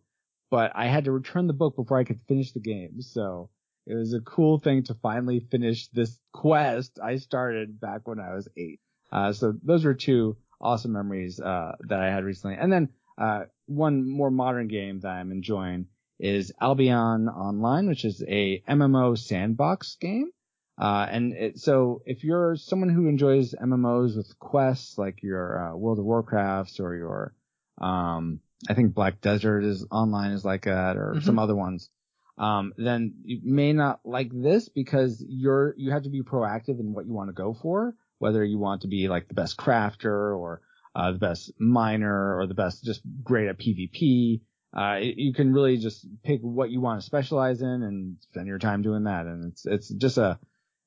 [0.50, 3.02] but I had to return the book before I could finish the game.
[3.02, 3.50] So
[3.88, 8.34] it was a cool thing to finally finish this quest I started back when I
[8.36, 8.80] was eight.
[9.12, 12.58] Uh, so those were two awesome memories, uh, that I had recently.
[12.58, 15.88] And then, uh, one more modern game that I'm enjoying
[16.20, 20.32] is Albion Online, which is a MMO sandbox game.
[20.78, 25.76] Uh, and it, so if you're someone who enjoys MMOs with quests like your uh,
[25.76, 27.34] World of Warcrafts or your,
[27.80, 31.24] um, I think Black Desert is online is like that or Mhm.
[31.24, 31.90] some other ones,
[32.38, 36.94] um, then you may not like this because you're you have to be proactive in
[36.94, 40.38] what you want to go for, whether you want to be like the best crafter
[40.38, 40.62] or
[40.96, 44.42] uh, the best miner or the best just great at PvP.
[44.76, 48.48] Uh, it- you can really just pick what you want to specialize in and spend
[48.48, 49.26] your time doing that.
[49.26, 50.40] And it's it's just a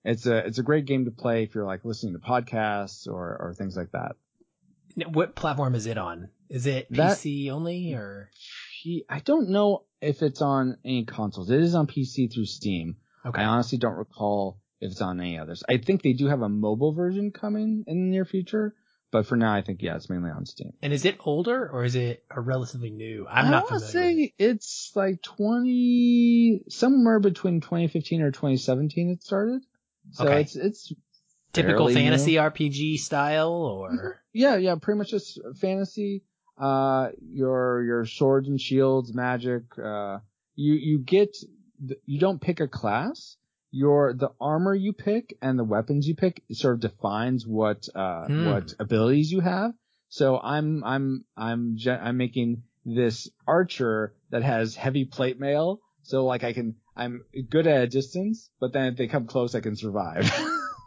[0.05, 3.37] it's a it's a great game to play if you're like listening to podcasts or
[3.41, 4.13] or things like that.
[5.13, 6.29] What platform is it on?
[6.51, 8.31] Is it That- PC only or?
[9.09, 11.51] I don't know if it's on any consoles.
[11.51, 12.97] It is on PC through Steam.
[13.25, 13.41] Okay.
[13.41, 15.63] I honestly don't recall if it's on any others.
[15.69, 18.75] I think they do have a mobile version coming in the near future,
[19.13, 20.73] but for now, I think yeah, it's mainly on Steam.
[20.83, 23.27] And is it older or is it a relatively new?
[23.31, 23.85] I'm not I familiar.
[23.85, 29.63] would say it's like 20, somewhere between 2015 or 2017 it started.
[30.13, 30.41] So Okay.
[30.41, 30.93] it's it's
[31.53, 32.01] Typical fairly new.
[32.03, 36.25] fantasy RPG style or Yeah, yeah, pretty much just fantasy.
[36.59, 39.65] Uh, your your swords and shields, magic.
[39.79, 40.21] Uh,
[40.55, 41.37] you you get
[42.07, 43.37] you don't pick a class.
[43.73, 48.27] Your the armor you pick and the weapons you pick sort of defines what uh
[48.27, 48.47] Hmm.
[48.47, 49.73] what abilities you have.
[50.09, 55.81] So I'm I'm I'm ge- I'm making this archer that has heavy plate mail.
[56.03, 59.55] So like I can I'm good at a distance, but then if they come close,
[59.55, 60.31] I can survive.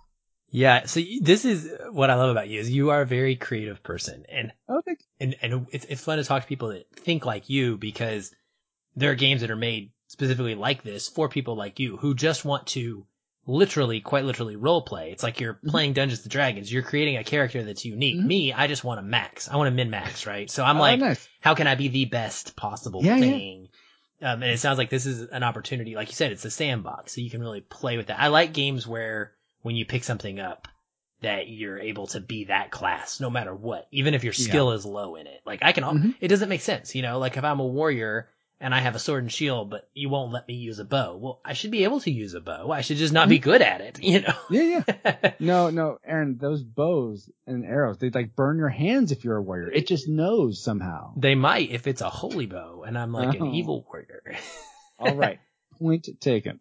[0.52, 0.86] yeah.
[0.86, 4.26] So this is what I love about you is you are a very creative person
[4.30, 4.84] and oh,
[5.20, 8.32] and and it's it's fun to talk to people that think like you because
[8.96, 12.46] there are games that are made specifically like this for people like you who just
[12.46, 13.06] want to
[13.48, 15.12] literally, quite literally, role play.
[15.12, 16.72] It's like you're playing Dungeons and Dragons.
[16.72, 18.18] You're creating a character that's unique.
[18.18, 18.26] Mhm.
[18.26, 19.48] Me, I just want a max.
[19.50, 20.50] I want a min max, right?
[20.50, 21.28] So I'm Oh, like, nice.
[21.42, 23.20] how can I be the best possible Yeah, yeah.
[23.20, 23.68] thing?
[24.22, 27.14] Um, and it sounds like this is an opportunity, like you said, it's a sandbox,
[27.14, 28.20] so you can really play with that.
[28.20, 30.68] I like games where when you pick something up,
[31.22, 34.46] that you're able to be that class, no matter what, even if your Yeah.
[34.46, 35.42] skill is low in it.
[35.46, 36.16] Like I can, Mhm.
[36.20, 37.20] it doesn't make sense, you know.
[37.20, 40.32] Like if I'm a warrior and I have a sword and shield, but you won't
[40.32, 41.18] let me use a bow.
[41.18, 42.72] Well, I should be able to use a bow.
[42.72, 43.30] I should just not Mm-hmm.
[43.30, 44.34] be good at it, you know.
[44.50, 45.32] Yeah, yeah.
[45.40, 49.42] No, no, Aaron, those bows and arrows, they like burn your hands if you're a
[49.42, 49.72] warrior.
[49.72, 51.14] It just knows somehow.
[51.18, 53.54] they might if it's a holy bow, and I'm like an Oh.
[53.54, 54.38] evil warrior.
[55.00, 55.40] All right.
[55.80, 56.60] Point taken.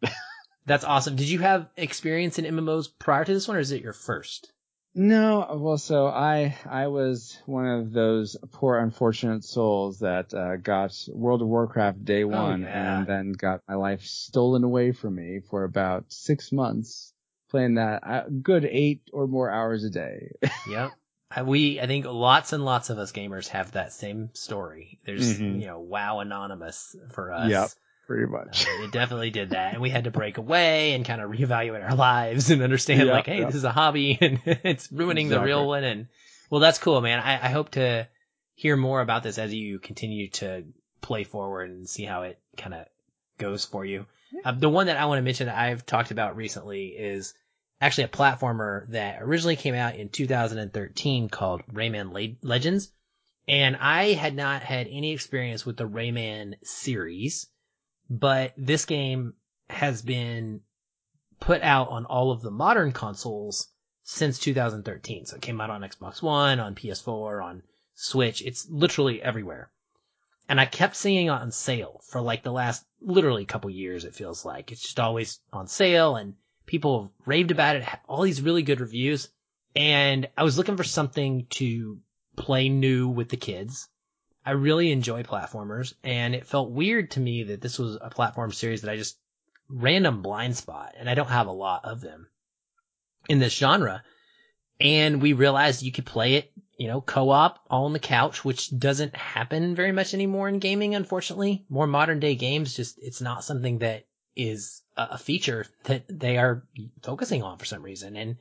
[0.67, 1.15] That's awesome.
[1.15, 4.51] Did you have experience in MMOs prior to this one, or is it your first?
[4.97, 10.97] No, well, so I I was one of those poor unfortunate souls that uh, got
[11.09, 12.99] World of Warcraft day one Oh, yeah.
[12.99, 17.13] and then got my life stolen away from me for about six months
[17.51, 20.31] playing that a good eight or more hours a day.
[20.71, 20.93] Yep.
[21.37, 25.01] Uh, We, I think lots and lots of us gamers have that same story.
[25.05, 25.61] There's, Mhm.
[25.61, 27.51] you know, WoW Anonymous for us.
[27.51, 27.69] Yep.
[28.07, 28.67] Pretty much.
[28.69, 29.73] It definitely did that.
[29.73, 33.27] And we had to break away and kind of reevaluate our lives and understand like,
[33.27, 35.85] hey, this is a hobby and it's ruining the real one.
[35.85, 36.09] And
[36.51, 37.19] well, that's cool, man.
[37.19, 38.07] I, I hope to
[38.55, 40.65] hear more about this as you continue to
[41.01, 42.87] play forward and see how it kind of
[43.39, 44.07] goes for you.
[44.45, 47.35] Uh, the one that I want to mention that I've talked about recently is
[47.81, 52.91] actually a platformer that originally came out in 2013 called Rayman Le- Legends.
[53.47, 57.47] And I had not had any experience with the Rayman series,
[58.09, 59.35] but this game
[59.69, 60.61] has been
[61.41, 63.69] put out on all of the modern consoles
[64.03, 65.27] since 2013.
[65.27, 67.63] So it came out on Xbox One, on PS4, on
[67.95, 68.43] Switch.
[68.43, 69.71] It's literally everywhere.
[70.49, 74.15] And I kept seeing it on sale for like the last literally couple years, it
[74.15, 74.73] feels like.
[74.73, 76.35] It's just always on sale and
[76.67, 79.29] people have raved about it, all these really good reviews.
[79.75, 81.99] And I was looking for something to
[82.37, 83.89] play new with the kids.
[84.45, 88.53] I really enjoy platformers and it felt weird to me that this was a platform
[88.53, 89.19] series that I just
[89.69, 92.29] random blind spot and I don't have a lot of them
[93.29, 94.03] in this genre.
[94.81, 98.77] And we realized you could play it, you know, co-op all on the couch, which
[98.77, 101.65] doesn't happen very much anymore in gaming, unfortunately.
[101.69, 106.67] More modern day games, just, it's not something that is a feature that they are
[107.03, 108.17] focusing on for some reason.
[108.17, 108.37] And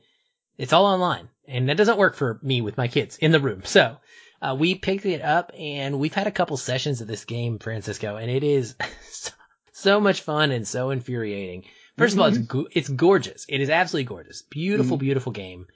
[0.58, 3.62] it's all online and that doesn't work for me with my kids in the room.
[3.64, 3.96] So,
[4.44, 8.16] uh, we picked it up and we've had a couple sessions of this game, Francisco,
[8.16, 8.74] and it is
[9.10, 9.30] so,
[9.72, 11.64] so much fun and so infuriating.
[11.96, 13.46] First of all, it's go- it's gorgeous.
[13.48, 14.42] It is absolutely gorgeous.
[14.42, 15.00] Beautiful, Mhm.
[15.00, 15.66] beautiful game,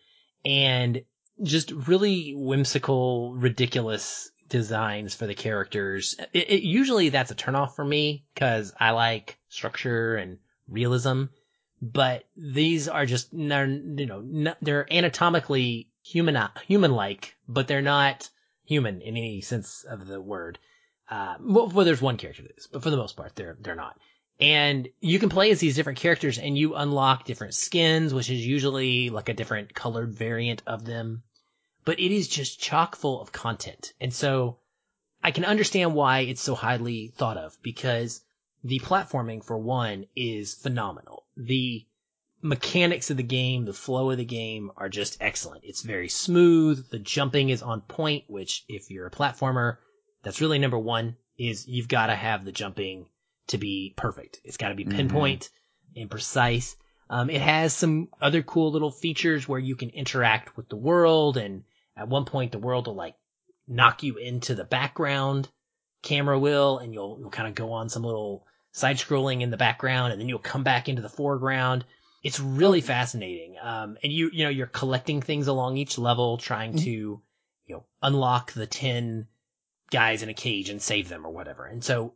[0.45, 1.03] and
[1.43, 6.17] just really whimsical, ridiculous designs for the characters.
[6.33, 11.25] It, it usually that's a turnoff for me because I like structure and realism,
[11.81, 18.29] but these are just they're you know they're anatomically human human like, but they're not
[18.69, 20.59] human in any sense of the word.
[21.11, 23.75] Uh, well, well, there's one character that is, but for the most part, they're they're
[23.75, 23.99] not.
[24.39, 28.47] And you can play as these different characters, and you unlock different skins, which is
[28.47, 31.23] usually like a different colored variant of them.
[31.85, 34.59] But it is just chock full of content, and so
[35.23, 38.21] I can understand why it's so highly thought of because
[38.63, 41.25] the platforming, for one, is phenomenal.
[41.37, 41.87] The
[42.41, 45.65] mechanics of the game, the flow of the game are just excellent.
[45.65, 46.89] It's very smooth.
[46.91, 49.79] The jumping is on point, which if you're a platformer,
[50.23, 53.07] that's really number one is you've got to have the jumping
[53.49, 54.41] to be perfect.
[54.45, 54.93] It's got to be Mhm.
[54.97, 55.51] pinpoint
[55.97, 56.77] and precise.
[57.11, 61.37] Um, it has some other cool little features where you can interact with the world
[61.37, 61.65] and
[61.97, 63.15] at one point the world will like
[63.67, 65.49] knock you into the background
[66.03, 69.57] camera will and you'll, you'll kind of go on some little side scrolling in the
[69.57, 71.85] background and then you'll come back into the foreground
[72.23, 73.57] it's really fascinating.
[73.63, 76.85] Um, and you, you know, you're collecting things along each level, trying Mhm.
[76.85, 77.23] to, you
[77.75, 79.27] know, unlock the 10
[79.91, 81.65] guys in a cage and save them or whatever.
[81.65, 82.15] And so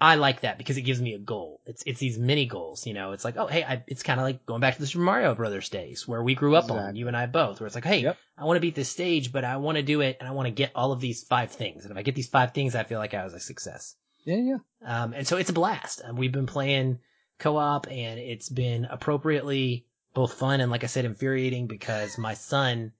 [0.00, 1.60] I like that because it gives me a goal.
[1.64, 4.24] It's, it's these mini goals, you know, it's like, oh, hey, I, it's kind of
[4.24, 7.06] like going back to the Super Mario Brothers days where we grew up on, you
[7.08, 8.16] and I both, where it's like, hey, Yep.
[8.36, 10.46] I want to beat this stage, but I want to do it and I want
[10.46, 11.84] to get all of these five things.
[11.84, 13.94] And if I get these five things, I feel like I was a success.
[14.24, 14.56] Yeah, yeah.
[14.84, 16.00] Um, and so it's a blast.
[16.00, 16.98] And we've been playing
[17.38, 22.92] co-op and it's been appropriately both fun and like I said, infuriating because my son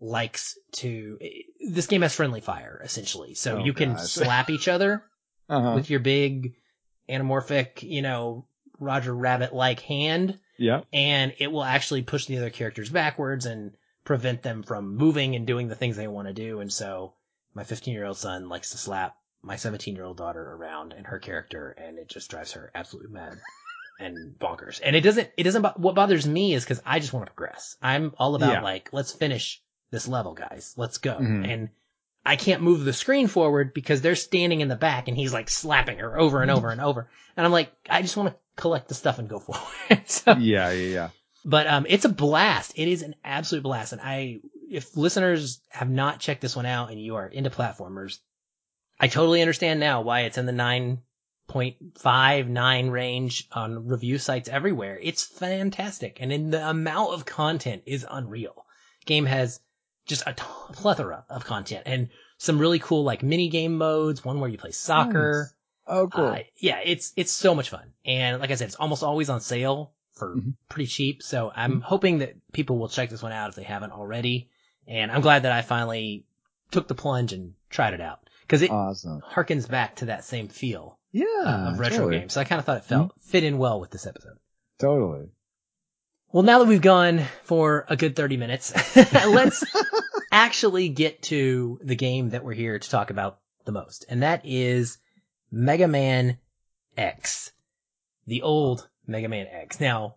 [0.00, 1.18] likes to,
[1.68, 3.34] this game has friendly fire essentially.
[3.34, 5.02] So Oh, you can slap each other
[5.48, 5.72] Uh-huh.
[5.74, 6.54] with your big
[7.08, 8.46] anamorphic, you know,
[8.78, 10.86] Roger Rabbit like hand Yep.
[10.92, 13.72] and it will actually push the other characters backwards and
[14.04, 16.60] prevent them from moving and doing the things they want to do.
[16.60, 17.14] And so
[17.54, 21.06] my 15 year old son likes to slap my 17 year old daughter around and
[21.06, 23.38] her character and it just drives her absolutely mad
[24.00, 24.80] and bonkers.
[24.82, 27.76] And it doesn't, it doesn't, what bothers me is cause I just want to progress.
[27.82, 28.62] I'm all about Yeah.
[28.62, 30.74] like, let's finish this level, guys.
[30.76, 31.14] Let's go.
[31.16, 31.48] Mhm.
[31.52, 31.68] And
[32.24, 35.48] I can't move the screen forward because they're standing in the back and he's like
[35.48, 37.08] slapping her over and over and over.
[37.36, 40.08] And I'm like, I just want to collect the stuff and go forward.
[40.08, 41.08] so, Yeah, yeah, yeah.
[41.44, 42.72] but um, it's a blast.
[42.76, 43.92] It is an absolute blast.
[43.92, 48.18] And I, if listeners have not checked this one out and you are into platformers,
[49.00, 50.52] I totally understand now why it's in the
[51.50, 54.98] 9.59 range on review sites everywhere.
[55.02, 56.18] It's fantastic.
[56.20, 58.66] And in the amount of content is unreal.
[59.06, 59.60] Game has
[60.06, 62.08] just a plethora of content and
[62.38, 65.42] some really cool like mini game modes, one where you play soccer.
[65.42, 65.54] Nice.
[65.86, 66.26] Oh, cool.
[66.26, 69.40] Uh, yeah, it's it's so much fun, and like I said, it's almost always on
[69.40, 70.54] sale for Mhm.
[70.68, 71.22] pretty cheap.
[71.22, 71.80] So I'm Mm-hmm.
[71.82, 74.50] hoping that people will check this one out if they haven't already.
[74.86, 76.26] And I'm glad that I finally
[76.70, 79.20] took the plunge and tried it out because it awesome.
[79.20, 81.72] harkens back to that same feel Yeah.
[81.72, 82.20] of retro totally.
[82.20, 82.34] games.
[82.34, 83.30] So I kind of thought it felt mm-hmm.
[83.30, 84.38] fit in well with this episode.
[84.78, 85.28] Totally.
[86.32, 88.72] Well, now that we've gone for a good 30 minutes,
[89.12, 89.64] let's
[90.32, 94.04] actually get to the game that we're here to talk about the most.
[94.08, 94.98] And that is
[95.50, 96.38] Mega Man
[96.96, 97.52] X.
[98.26, 99.80] The old Mega Man X.
[99.80, 100.16] Now,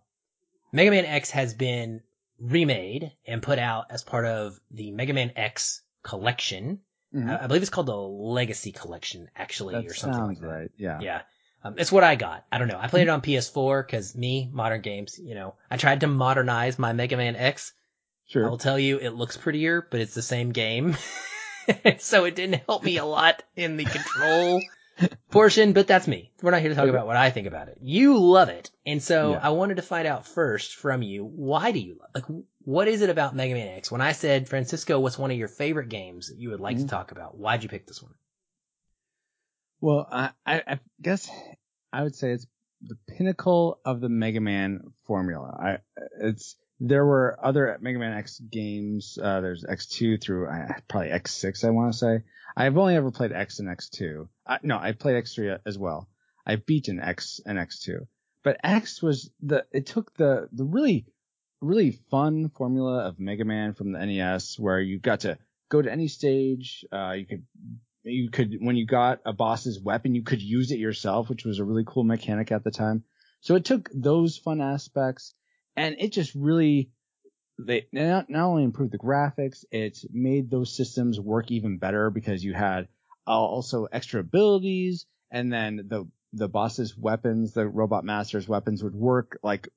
[0.71, 2.01] Mega Man X has been
[2.39, 6.81] remade and put out as part of the Mega Man X collection.
[7.13, 7.29] Mhm.
[7.29, 10.47] I I believe it's called the Legacy Collection, actually, that or something like sounds that.
[10.47, 10.71] right.
[10.77, 10.99] Yeah.
[11.01, 11.21] Yeah.
[11.63, 12.45] Um, it's what I got.
[12.51, 12.79] I don't know.
[12.79, 16.77] I played it on PS4 because me, modern games, you know, I tried to modernize
[16.77, 17.73] my Mega Man X.
[18.27, 18.45] Sure.
[18.45, 20.97] I will tell you, it looks prettier, but it's the same game.
[21.99, 24.67] so it didn't help me a lot in the control
[25.31, 26.31] portion, but that's me.
[26.41, 27.77] We're not here to talk about what I think about it.
[27.81, 28.71] You love it.
[28.85, 29.39] And so Yeah.
[29.41, 33.01] I wanted to find out first from you, why do you love, like, what is
[33.01, 33.91] it about Mega Man X?
[33.91, 36.81] When I said, Francisco, what's one of your favorite games that you would like Mhm.
[36.81, 37.37] to talk about?
[37.37, 38.13] Why'd you pick this one?
[39.81, 41.29] Well, I, I, I guess
[41.91, 42.47] I would say it's
[42.81, 45.57] the pinnacle of the Mega Man formula.
[45.59, 45.77] I,
[46.21, 49.17] it's, there were other Mega Man X games.
[49.21, 52.23] Uh, there's X2 through uh, probably X6, I want to say.
[52.57, 54.27] I've only ever played X and X2.
[54.45, 56.09] I, no, I played X3 as well.
[56.45, 58.05] I've beaten X and X2.
[58.43, 61.05] But X was the, it took the, the really,
[61.61, 65.37] really fun formula of Mega Man from the NES where you got to
[65.69, 67.45] go to any stage, uh, you could
[68.05, 71.59] you could when you got a boss's weapon you could use it yourself which was
[71.59, 73.01] a really cool mechanic at the time
[73.39, 75.33] so it took those fun aspects
[75.75, 76.89] and it just really
[77.59, 82.43] they not, not only improved the graphics it made those systems work even better because
[82.43, 82.87] you had
[83.25, 89.37] also extra abilities and then the the boss's weapons the robot master's weapons would work.
[89.43, 89.69] Like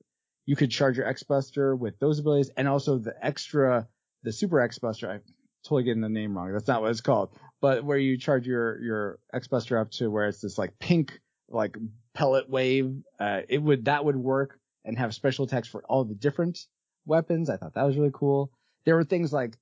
[0.45, 3.87] you could charge your X Buster with those abilities and also the extra
[4.23, 5.19] the super X Buster I
[5.63, 6.51] totally getting the name wrong.
[6.51, 7.29] That's not what it's called.
[7.61, 11.19] But where you charge your your X Buster up to where it's this like pink
[11.49, 11.77] like
[12.13, 16.15] pellet wave, uh, it would that would work and have special attacks for all the
[16.15, 16.59] different
[17.05, 17.49] weapons.
[17.49, 18.51] I thought that was really cool.
[18.85, 19.57] There were things like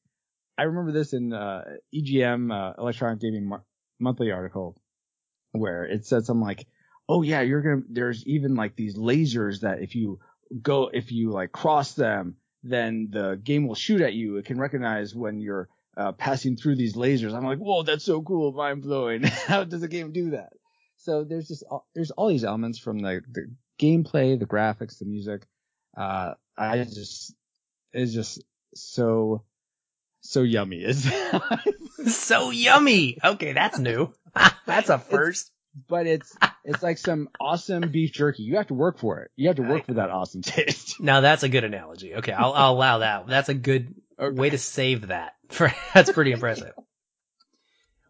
[0.58, 1.64] I remember this in uh,
[1.94, 3.52] EGM uh, Electronic Gaming
[4.00, 4.78] Monthly article
[5.52, 6.68] where it said something like,
[7.10, 10.20] "Oh yeah, you're gonna." There's even like these lasers that if you
[10.62, 14.38] go if you like cross them, then the game will shoot at you.
[14.38, 17.34] It can recognize when you're uh, passing through these lasers.
[17.34, 19.24] I'm like, whoa, that's so cool, mind blowing.
[19.48, 20.54] How does the game do that?
[20.98, 25.06] So there's just all, there's all these elements from the, the gameplay, the graphics, the
[25.06, 25.46] music.
[25.98, 27.34] Uh, I just
[27.94, 29.44] it's just so
[30.22, 30.86] so yummy.
[31.98, 33.18] It's so yummy.
[33.24, 34.14] Okay, that's new.
[34.68, 35.52] that's a first.
[35.88, 38.44] but it's it's like some awesome beef jerky.
[38.44, 39.32] You have to work for it.
[39.36, 40.96] You have to work for that awesome taste.
[41.00, 42.16] Now that's a good analogy.
[42.16, 43.28] Okay, I'll, I'll allow that.
[43.28, 45.34] That's a good way to save that.
[45.94, 46.74] that's pretty impressive.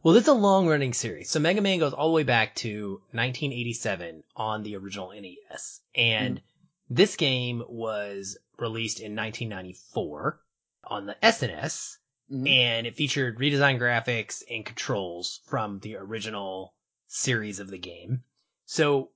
[0.06, 1.32] Well, this is a long running series.
[1.32, 5.82] So Mega Man goes all the way back to 1987 on the original NES.
[5.96, 6.44] And
[6.92, 10.40] This game was released in 1994
[10.84, 11.98] on the SNES
[12.32, 12.48] Mhm.
[12.48, 16.76] and it featured redesigned graphics and controls from the original
[17.08, 18.24] series of the game.
[18.68, 19.10] So,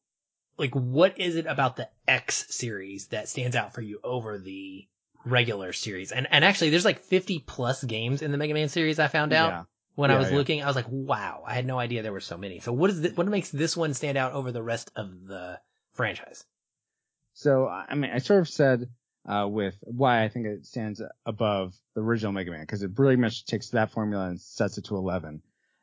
[0.58, 4.88] like, what is it about the X series that stands out for you over the
[5.24, 6.12] regular series?
[6.12, 9.34] And, and actually, there's like 50 plus games in the Mega Man series I found
[9.34, 9.52] out.
[9.52, 9.64] Yeah.
[10.00, 10.38] When I was yeah.
[10.38, 12.62] looking, I was like, wow, I had no idea there were so many.
[12.62, 15.60] So what is th- what makes this one stand out over the rest of the
[15.91, 16.45] franchise?
[17.34, 18.88] So I mean, I sort of said
[19.28, 23.18] uh, with why I think it stands above the original Mega Man because it really
[23.18, 25.41] much takes that formula and sets it to 11.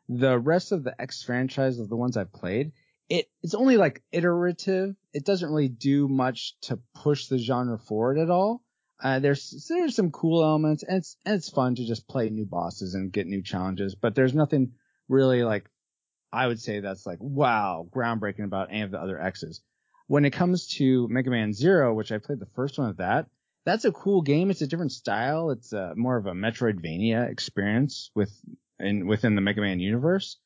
[0.09, 2.73] The rest of the X franchise of the ones I've played,
[3.11, 4.97] it it's only like iterative.
[5.13, 8.63] It doesn't really do much to push the genre forward at all.
[9.03, 12.47] Uh, there's there's some cool elements and it's and it's fun to just play new
[12.47, 14.73] bosses and get new challenges, but there's nothing
[15.09, 15.69] really like
[16.33, 19.61] I would say that's like wow groundbreaking about any of the other X's
[20.07, 23.27] when it comes to Mega Man Zero, which I played the first one of that,
[23.65, 24.51] that's a cool game.
[24.51, 25.51] It's a different style.
[25.51, 28.33] It's uh more of a Metroidvania experience with
[28.79, 30.39] in within the Mega Man universe.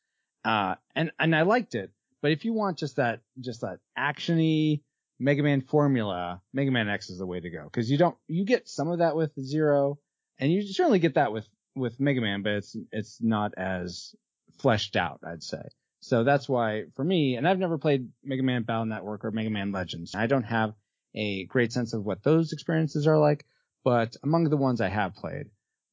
[0.45, 1.91] Uh, and and I liked it.
[2.23, 4.81] But if you want just that just that actiony
[5.21, 8.45] Mega Man formula, Mega Man X is the way to go because you don't you
[8.45, 9.99] get some of that with Zero,
[10.39, 11.47] and you certainly get that with
[11.77, 14.15] with Mega Man, but it's it's not as
[14.59, 15.63] fleshed out, I'd say.
[16.01, 19.51] So that's why for me, and I've never played Mega Man Battle Network or Mega
[19.51, 20.15] Man Legends.
[20.15, 20.73] I don't have
[21.15, 23.45] a great sense of what those experiences are like,
[23.85, 25.51] but among the ones I have played,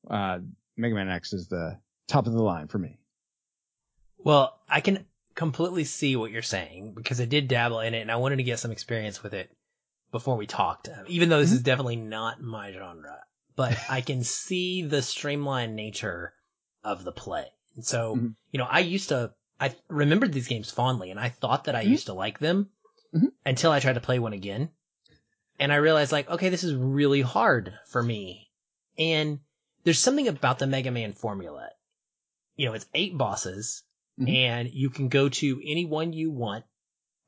[0.10, 0.40] uh,
[0.78, 2.98] Mega Man X is the top of the line for me.
[4.20, 5.06] Well, I can
[5.38, 8.44] completely see what you're saying because I did dabble in it and I wanted to
[8.44, 9.56] get some experience with it
[10.12, 13.20] before we talked, even though this is definitely not my genre,
[13.56, 16.34] but I can see the streamlined nature
[16.84, 17.46] of the play.
[17.76, 18.36] And so, Mhm.
[18.52, 21.84] you know, I used to, I remembered these games fondly and I thought that I
[21.84, 21.92] Mhm.
[21.92, 22.72] used to like them
[23.14, 23.32] Mhm.
[23.46, 24.72] until I tried to play one again.
[25.60, 28.50] And I realized like, okay, this is really hard for me.
[28.98, 29.42] And
[29.84, 31.70] there's something about the Mega Man formula.
[32.56, 33.84] You know, it's eight bosses
[34.20, 34.34] Mhm.
[34.34, 36.66] and you can go to any one you want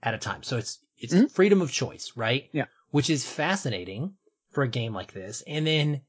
[0.01, 0.43] at a time.
[0.43, 1.29] So it's, it's Mhm.
[1.31, 2.49] freedom of choice, right?
[2.51, 2.65] Yeah.
[2.91, 4.15] Which is fascinating
[4.51, 5.43] for a game like this.
[5.45, 6.01] And then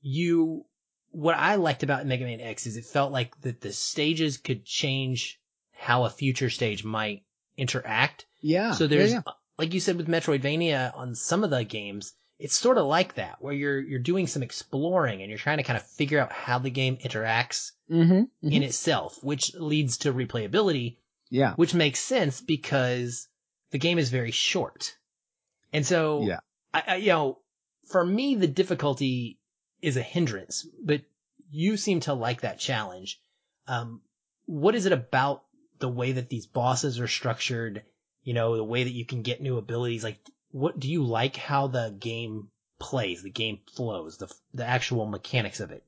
[0.00, 0.66] you,
[1.10, 4.64] what I liked about Mega Man X is it felt like that the stages could
[4.64, 5.40] change
[5.72, 7.24] how a future stage might
[7.56, 8.26] interact.
[8.40, 8.72] Yeah.
[8.72, 9.22] So there's, yeah,
[9.58, 13.36] like you said with Metroidvania on some of the games, it's sort of like that
[13.40, 16.58] where you're, you're doing some exploring and you're trying to kind of figure out how
[16.58, 18.02] the game interacts yeah.
[18.04, 18.48] Mm-hmm.
[18.48, 20.96] in itself, which leads to replayability,
[21.30, 21.54] yeah.
[21.54, 23.28] which makes sense because
[23.70, 24.96] the game is very short.
[25.72, 26.40] And so, Yeah.
[26.72, 27.38] I, I, you know,
[27.86, 29.38] for me, the difficulty
[29.80, 31.02] is a hindrance, but
[31.50, 33.20] you seem to like that challenge.
[33.66, 34.00] Um,
[34.46, 35.44] what is it about
[35.78, 37.84] the way that these bosses are structured?
[38.22, 40.02] You know, the way that you can get new abilities.
[40.02, 40.18] Like,
[40.54, 42.46] what do you like how the game
[42.78, 45.82] plays, the game flows, the, the actual mechanics of it?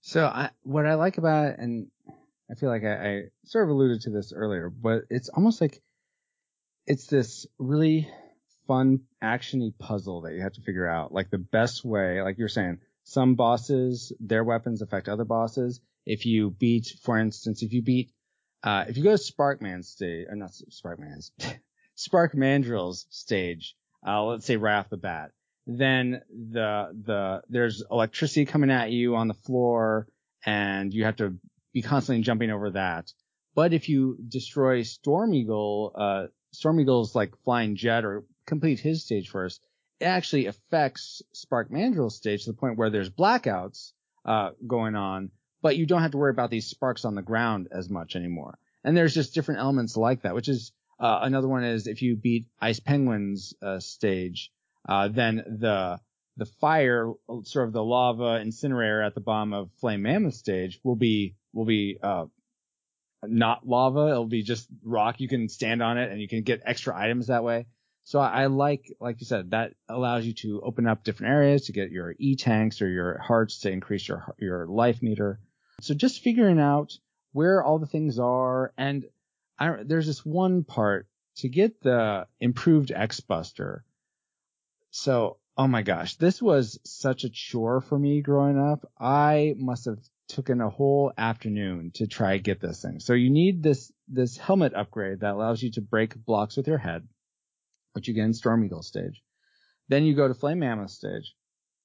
[0.00, 1.88] So I, what I like about it, and
[2.48, 5.82] I feel like I, I sort of alluded to this earlier, but it's almost like
[6.86, 8.08] it's this really
[8.68, 12.46] fun actiony puzzle that you have to figure out, like the best way, like you're
[12.46, 15.80] saying, some bosses, their weapons affect other bosses.
[16.06, 18.12] If you beat, for instance, if you beat,
[18.62, 21.32] uh, if you go to Sparkman's stage, or not Sparkman's,
[21.94, 23.76] Spark Mandrill's stage,
[24.06, 25.30] uh, let's say right off the bat,
[25.66, 30.06] then the, the, there's electricity coming at you on the floor
[30.44, 31.34] and you have to
[31.72, 33.10] be constantly jumping over that.
[33.54, 39.04] But if you destroy Storm Eagle, uh, Storm Eagle's like flying jet or complete his
[39.04, 39.60] stage first,
[40.00, 43.92] it actually affects Spark Mandrill's stage to the point where there's blackouts,
[44.24, 45.30] uh, going on,
[45.62, 48.58] but you don't have to worry about these sparks on the ground as much anymore.
[48.82, 50.72] And there's just different elements like that, which is,
[51.04, 54.50] uh, another one is if you beat Ice Penguin's, uh, stage,
[54.88, 56.00] uh, then the,
[56.38, 60.96] the fire, sort of the lava incinerator at the bottom of Flame Mammoth stage will
[60.96, 62.24] be, will be, uh,
[63.22, 64.08] not lava.
[64.08, 65.20] It'll be just rock.
[65.20, 67.66] You can stand on it and you can get extra items that way.
[68.04, 71.66] So I, I like, like you said, that allows you to open up different areas
[71.66, 75.38] to get your E tanks or your hearts to increase your, your life meter.
[75.82, 76.92] So just figuring out
[77.32, 78.72] where all the things are.
[78.78, 79.04] And
[79.58, 83.84] I, there's this one part to get the improved X Buster.
[84.90, 88.90] So, oh my gosh, this was such a chore for me growing up.
[88.98, 89.98] I must have
[90.28, 93.00] taken a whole afternoon to try to get this thing.
[93.00, 96.78] So you need this, this helmet upgrade that allows you to break blocks with your
[96.78, 97.06] head,
[97.92, 99.22] which you get in Storm Eagle stage.
[99.88, 101.34] Then you go to Flame Mammoth stage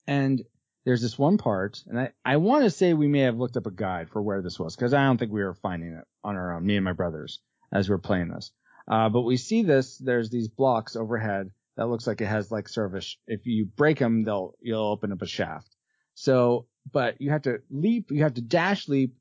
[0.08, 0.42] and
[0.86, 3.66] there's this one part and I, I want to say we may have looked up
[3.66, 6.38] a guide for where this was because I don't think we were finding it on
[6.38, 7.40] our own, me and my brothers
[7.72, 8.52] as we're playing this.
[8.88, 12.68] Uh, but we see this, there's these blocks overhead that looks like it has like
[12.68, 15.76] sh- if you break them, they'll, you'll open up a shaft.
[16.16, 19.16] So, but you have to leap, you have to dash leap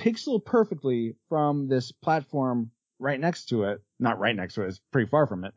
[0.00, 4.80] pixel perfectly from this platform right next to it, not right next to it, it's
[4.92, 5.54] pretty far from it,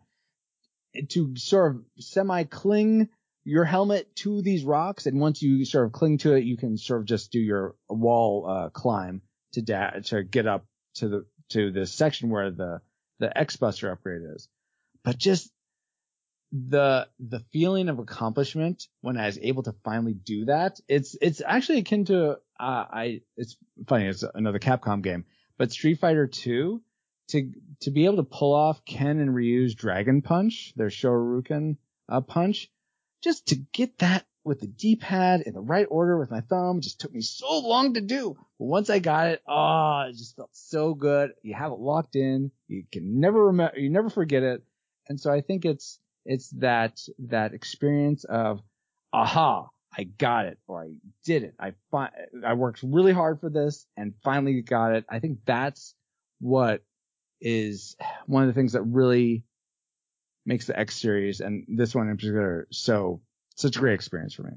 [1.09, 3.09] to sort of semi cling
[3.43, 5.05] your helmet to these rocks.
[5.05, 7.75] And once you sort of cling to it, you can sort of just do your
[7.89, 9.21] wall, uh, climb
[9.53, 12.81] to da- to get up to the, to the section where the,
[13.19, 14.47] the X Buster upgrade is.
[15.03, 15.51] But just
[16.51, 21.41] the, the feeling of accomplishment when I was able to finally do that, it's, it's
[21.45, 25.25] actually akin to, uh, I, it's funny, it's another Capcom game,
[25.57, 26.81] but Street Fighter 2,
[27.29, 31.77] to, to be able to pull off Ken and Ryu's Dragon Punch, their Shoryuken,
[32.09, 32.69] uh, punch,
[33.23, 36.99] just to get that with the D-pad in the right order with my thumb just
[36.99, 38.35] took me so long to do.
[38.59, 41.31] But once I got it, oh, it just felt so good.
[41.43, 42.51] You have it locked in.
[42.67, 44.63] You can never remember, you never forget it.
[45.07, 48.61] And so I think it's, it's that, that experience of,
[49.13, 50.91] aha, I got it or I
[51.25, 51.55] did it.
[51.59, 52.11] I fi-
[52.45, 55.05] I worked really hard for this and finally got it.
[55.09, 55.93] I think that's
[56.39, 56.83] what
[57.41, 59.43] is one of the things that really
[60.45, 63.21] makes the X series and this one in particular so
[63.55, 64.51] such a great experience for me.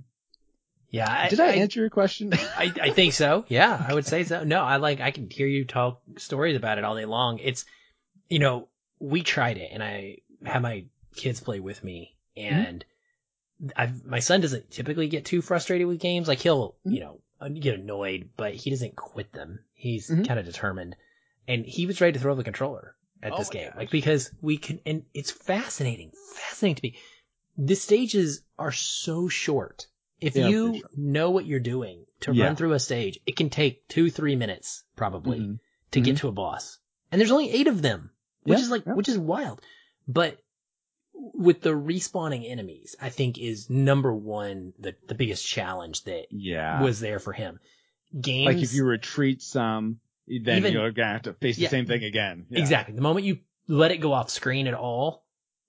[0.90, 1.10] Yeah.
[1.10, 2.32] I, Did I, answer your question?
[2.56, 3.44] I, I think so.
[3.48, 4.44] Yeah, I would say so.
[4.44, 7.38] No, I like, I can hear you talk stories about it all day long.
[7.40, 7.64] It's,
[8.28, 8.68] you know,
[9.00, 10.84] we tried it and I had my
[11.16, 12.84] kids play with me and
[13.76, 16.28] I've, my son doesn't typically get too frustrated with games.
[16.28, 17.20] Like he'll, you know,
[17.60, 19.60] get annoyed, but he doesn't quit them.
[19.74, 20.26] He's Mhm.
[20.26, 20.96] kind of determined
[21.48, 23.68] and he was ready to throw the controller at Oh this game.
[23.70, 23.76] gosh.
[23.76, 26.96] Like because we can, and it's fascinating, fascinating to me.
[27.56, 29.86] The stages are so short.
[30.20, 30.96] If Yeah, you short.
[30.98, 32.46] know what you're doing to Yeah.
[32.46, 35.58] run through a stage, it can take two, three minutes probably Mhm.
[35.92, 36.78] to get to a boss.
[37.12, 38.10] And there's only eight of them,
[38.42, 39.60] which Yeah, is like, which is wild.
[40.08, 40.38] But
[41.12, 46.82] with the respawning enemies, I think is number one, the, the biggest challenge that Yeah.
[46.82, 47.60] was there for him.
[48.20, 48.46] Games.
[48.46, 49.98] like if you retreat some,
[50.28, 52.46] then Even- you're gonna have to face the same thing again.
[52.50, 52.94] Exactly.
[52.94, 55.24] The moment you let it go off screen at all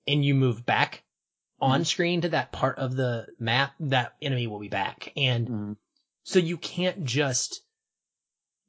[0.08, 1.04] and you move back
[1.66, 1.84] on Mm-hmm.
[1.86, 5.12] screen to that part of the map, that enemy will be back.
[5.18, 5.78] And Mhm.
[6.24, 7.62] so you can't just,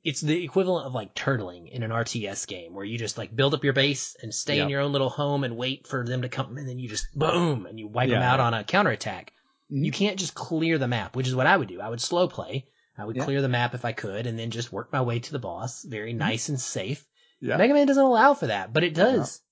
[0.05, 3.55] it's the equivalent of like turtling in an RTS game where you just like build
[3.55, 6.29] up your base and stay in your own little home and wait for them to
[6.29, 9.33] come and then you just boom and you wipe them out on a counterattack.
[9.71, 9.85] Mhm.
[9.85, 11.81] You can't just clear the map, which is what I would do.
[11.81, 12.67] I would slow play.
[12.97, 13.25] I would Yeah.
[13.25, 15.83] clear the map if I could and then just work my way to the boss.
[15.83, 17.05] Very nice and safe.
[17.41, 17.57] Yeah.
[17.59, 19.43] Mega Man doesn't allow for that, but it does.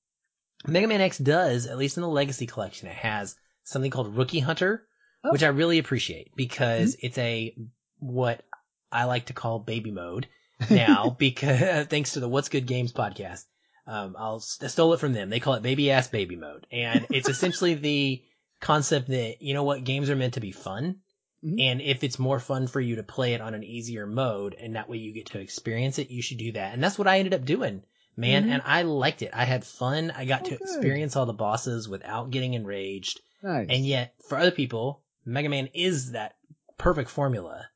[0.66, 4.40] Mega Man X does, at least in the Legacy Collection, it has something called Rookie
[4.40, 4.86] Hunter,
[5.26, 5.32] Oh.
[5.32, 7.56] which I really appreciate because it's a,
[7.98, 8.42] what
[8.92, 10.26] I like to call baby mode
[10.70, 13.44] now because thanks to the What's Good Games podcast.
[13.86, 15.30] Um, I'll, I stole it from them.
[15.30, 16.66] They call it baby ass baby mode.
[16.70, 18.22] And it's essentially the
[18.60, 20.96] concept that, you know what, games are meant to be fun.
[21.44, 21.60] Mhm.
[21.60, 24.76] And if it's more fun for you to play it on an easier mode and
[24.76, 26.74] that way you get to experience it, you should do that.
[26.74, 27.82] And that's what I ended up doing,
[28.16, 28.44] man.
[28.46, 28.50] Mhm.
[28.50, 29.30] And I liked it.
[29.32, 30.10] I had fun.
[30.10, 33.20] I got Oh, to experience all the bosses without getting enraged.
[33.42, 33.66] Nice.
[33.70, 36.36] And yet for other people, Mega Man is that
[36.78, 37.68] perfect formula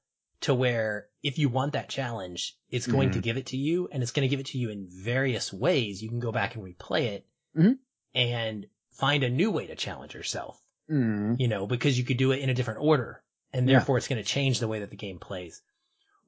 [0.43, 3.22] to where if you want that challenge, it's going to Mhm.
[3.22, 6.03] give it to you and it's going to give it to you in various ways.
[6.03, 7.26] You can go back and replay it
[7.57, 7.78] Mhm.
[8.14, 11.39] and find a new way to challenge yourself Mhm.
[11.41, 13.22] you know, because you could do it in a different order
[13.53, 13.76] and Yeah.
[13.78, 15.61] therefore it's going to change the way that the game plays.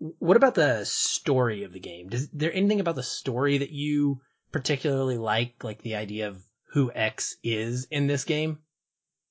[0.00, 2.08] What about the story of the game?
[2.08, 4.20] Does there anything about the story that you
[4.50, 6.42] particularly like, like the idea of
[6.72, 8.58] who X is in this game?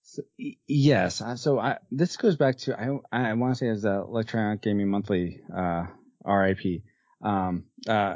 [0.04, 0.22] So,
[0.68, 1.22] yes.
[1.22, 4.62] uh, So I, this goes back to, I, I want to say as a Electronic
[4.62, 5.86] Gaming Monthly, uh,
[6.24, 6.84] RIP,
[7.24, 8.16] um, uh,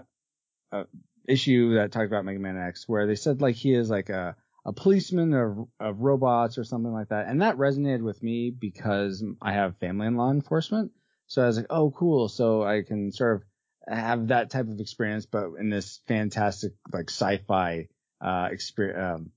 [0.71, 0.83] uh,
[1.27, 4.35] issue that talked about Mega Man X where they said like he is like a,
[4.65, 7.27] a policeman of, of robots or something like that.
[7.27, 10.91] And that resonated with me because I have family in law enforcement.
[11.34, 12.29] So I was like, oh, cool.
[12.29, 13.43] So I can sort of
[13.88, 17.88] have that type of experience, but in this fantastic like sci-fi,
[18.21, 19.31] uh, experience, um,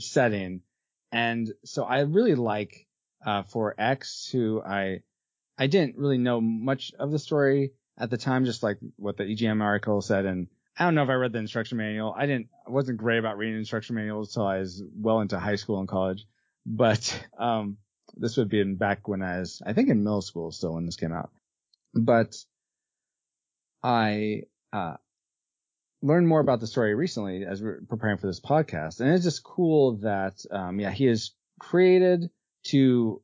[0.00, 0.62] setting.
[1.12, 2.88] And so I really like,
[3.24, 5.02] uh, for X who I,
[5.56, 9.22] I didn't really know much of the story at the time, just like what the
[9.22, 10.24] EGM article said.
[10.24, 12.12] And I don't know if I read the instruction manual.
[12.12, 15.54] I didn't, I wasn't great about reading instruction manuals until I was well into high
[15.54, 16.26] school and college.
[16.66, 17.76] But, um,
[18.16, 20.86] this would be in back when I was, I think in middle school still when
[20.86, 21.30] this came out.
[21.96, 22.36] But
[23.82, 24.42] I,
[24.72, 24.96] uh,
[26.02, 29.00] learned more about the story recently as we're preparing for this podcast.
[29.00, 32.30] And it's just cool that, um, yeah, he is created
[32.64, 33.22] to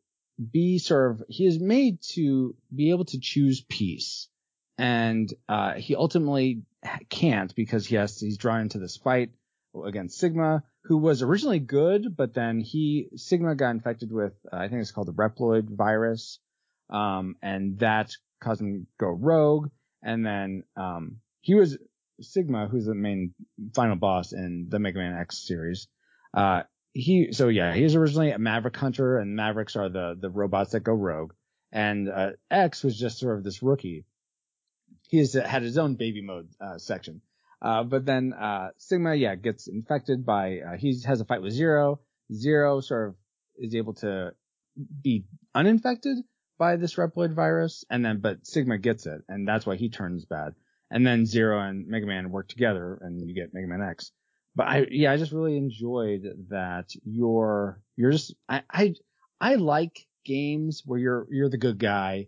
[0.50, 4.28] be sort of, he is made to be able to choose peace.
[4.78, 6.62] And, uh, he ultimately
[7.08, 9.30] can't because he has, he's drawn into this fight
[9.86, 14.68] against Sigma, who was originally good, but then he Sigma got infected with uh, I
[14.68, 16.40] think it's called the Reploid virus,
[16.90, 18.12] um, and that
[18.60, 19.70] him go rogue.
[20.02, 21.78] And then um, he was
[22.20, 23.34] Sigma, who's the main
[23.74, 25.88] final boss in the Mega Man X series.
[26.34, 26.62] Uh,
[26.94, 30.72] he so yeah, he was originally a Maverick hunter, and Mavericks are the the robots
[30.72, 31.32] that go rogue.
[31.70, 34.04] And uh, X was just sort of this rookie.
[35.08, 37.22] He has, had his own baby mode uh, section.
[37.62, 40.58] Uh, but then uh, Sigma, yeah, gets infected by.
[40.58, 42.00] Uh, he has a fight with Zero.
[42.32, 43.14] Zero sort of
[43.56, 44.32] is able to
[45.02, 45.24] be
[45.54, 46.18] uninfected
[46.58, 50.24] by this Reploid virus, and then but Sigma gets it, and that's why he turns
[50.24, 50.54] bad.
[50.90, 54.12] And then Zero and Mega Man work together, and you get Mega Man X.
[54.54, 58.94] But I, yeah, I just really enjoyed that you're, you're just, I, I,
[59.40, 62.26] I like games where you're, you're the good guy,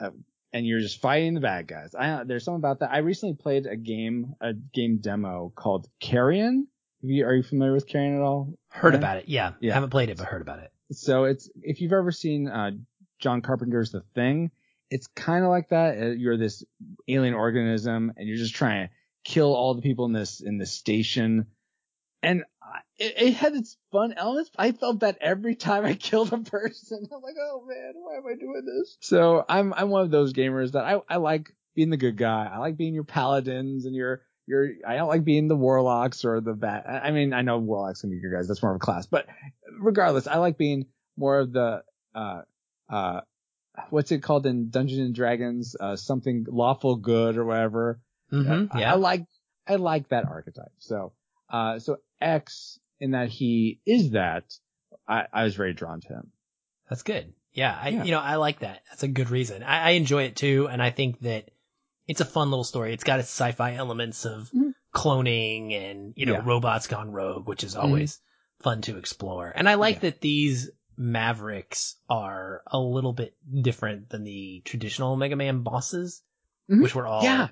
[0.00, 0.10] uh,
[0.54, 1.94] and you're just fighting the bad guys.
[1.94, 2.92] I, there's something about that.
[2.92, 6.66] I recently played a game, a game demo called Carrion.
[7.02, 8.54] You, are you familiar with Carrion at all?
[8.68, 9.28] Heard about it.
[9.28, 9.52] Yeah.
[9.60, 9.74] yeah.
[9.74, 10.72] Haven't played it, but heard about it.
[10.92, 12.70] So it's, if you've ever seen, uh,
[13.18, 14.50] John Carpenter's The Thing,
[14.90, 15.98] it's kind of like that.
[15.98, 16.64] Uh, you're this
[17.08, 18.92] alien organism and you're just trying to
[19.24, 21.46] kill all the people in this, in this station
[22.22, 22.44] and
[22.98, 24.50] it, it, had its fun elements.
[24.56, 27.06] I felt that every time I killed a person.
[27.12, 28.96] I'm like, oh man, why am I doing this?
[29.00, 32.50] So I'm I'm one of those gamers that I I like being the good guy.
[32.52, 36.40] I like being your paladins and your your I don't like being the warlocks or
[36.40, 36.84] the bad.
[36.86, 38.48] I mean, I know warlocks can be good guys.
[38.48, 39.26] That's more of a class, but
[39.78, 40.86] regardless, I like being
[41.16, 41.82] more of the
[42.14, 42.42] uh
[42.88, 43.20] uh
[43.90, 45.76] what's it called in Dungeons and Dragons?
[45.78, 48.00] Uh, something lawful good or whatever.
[48.32, 48.90] Mm-hmm, yeah.
[48.90, 49.26] I, I like
[49.66, 50.72] I like that archetype.
[50.78, 51.12] So
[51.50, 54.44] uh, so X, in that he is that,
[55.06, 56.32] I, I was very drawn to him.
[56.88, 57.32] That's good.
[57.52, 58.04] Yeah, I, yeah.
[58.04, 58.82] you know, I like that.
[58.90, 59.62] That's a good reason.
[59.62, 61.50] I, I, enjoy it too, and I think that
[62.06, 62.92] it's a fun little story.
[62.92, 64.70] It's got its sci-fi elements of mm-hmm.
[64.94, 66.42] cloning and, you know, yeah.
[66.44, 67.86] robots gone rogue, which is mm-hmm.
[67.86, 68.62] always mm-hmm.
[68.62, 69.50] fun to explore.
[69.54, 70.10] And I like yeah.
[70.10, 76.22] that these Mavericks are a little bit different than the traditional Mega Man bosses,
[76.70, 76.82] mm-hmm.
[76.82, 77.48] which were all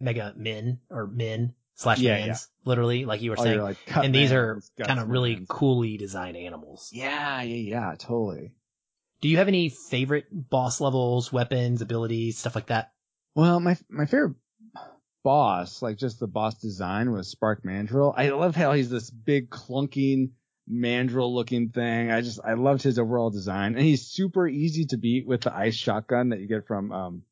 [0.00, 2.68] Mega Men or Men slash yeah, mans, yeah.
[2.68, 3.60] literally, like you were saying.
[3.60, 5.48] Like, and these are kind of really mans.
[5.48, 6.90] coolly designed animals.
[6.92, 8.52] Yeah, yeah, yeah, totally.
[9.20, 12.92] Do you have any favorite boss levels, weapons, abilities, stuff like that?
[13.34, 14.34] Well, my my favorite
[15.22, 18.14] boss, like just the boss design, was Spark Mandrill.
[18.16, 20.30] I love how he's this big clunking
[20.68, 22.10] mandrill looking thing.
[22.10, 25.54] I just I loved his overall design, and he's super easy to beat with the
[25.54, 27.22] ice shotgun that you get from um,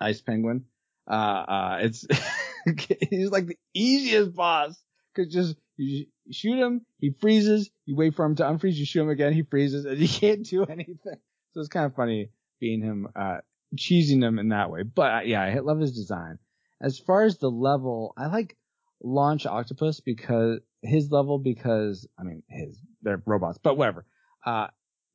[0.00, 0.64] Ice Penguin.
[1.08, 2.06] Uh, uh, it's
[3.10, 4.80] he's like the easiest boss.
[5.16, 9.02] Cause just you shoot him, he freezes, you wait for him to unfreeze, you shoot
[9.02, 11.16] him again, he freezes, and you can't do anything.
[11.52, 13.38] So it's kind of funny being him, uh,
[13.74, 14.82] cheesing him in that way.
[14.82, 16.38] But uh, yeah, I love his design.
[16.80, 18.56] As far as the level, I like
[19.02, 24.06] Launch Octopus because his level because I mean his they're robots, but whatever.
[24.44, 24.68] Uh,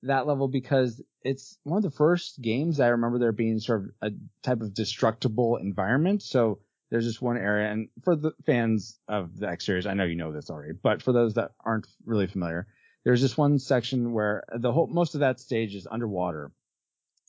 [0.03, 3.89] that level because it's one of the first games I remember there being sort of
[4.01, 6.22] a type of destructible environment.
[6.22, 6.59] So
[6.91, 10.16] there's just one area, and for the fans of the X series, I know you
[10.16, 12.68] know this already, but for those that aren't really familiar,
[13.03, 16.51] there's just one section where the whole most of that stage is underwater,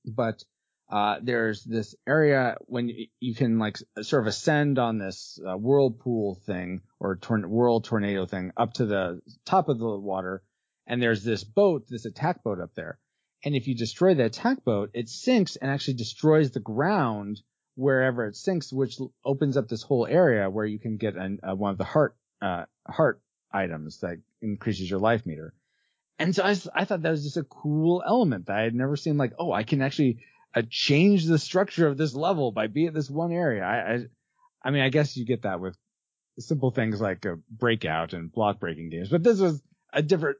[0.04, 0.42] but
[0.88, 5.56] uh, there's this area when you, you, can like sort of ascend on this uh,
[5.56, 10.42] whirlpool thing or tor- whirl tornado thing up to the top of the water,
[10.86, 12.98] and there's this boat, this attack boat up there,
[13.44, 17.40] and if you destroy the attack boat, it sinks and actually destroys the ground
[17.74, 21.54] wherever it sinks, which opens up this whole area where you can get an, uh,
[21.54, 23.20] one of the heart uh, heart
[23.52, 25.52] items that increases your life meter.
[26.18, 28.96] And so I, I thought that was just a cool element that I had never
[28.96, 29.16] seen.
[29.16, 30.18] Like, oh, I can actually
[30.54, 33.62] uh, change the structure of this level by being at this one area.
[33.62, 33.98] I, I,
[34.64, 35.76] I mean, I guess you get that with
[36.38, 40.38] simple things like a breakout and block breaking games, but this was a different.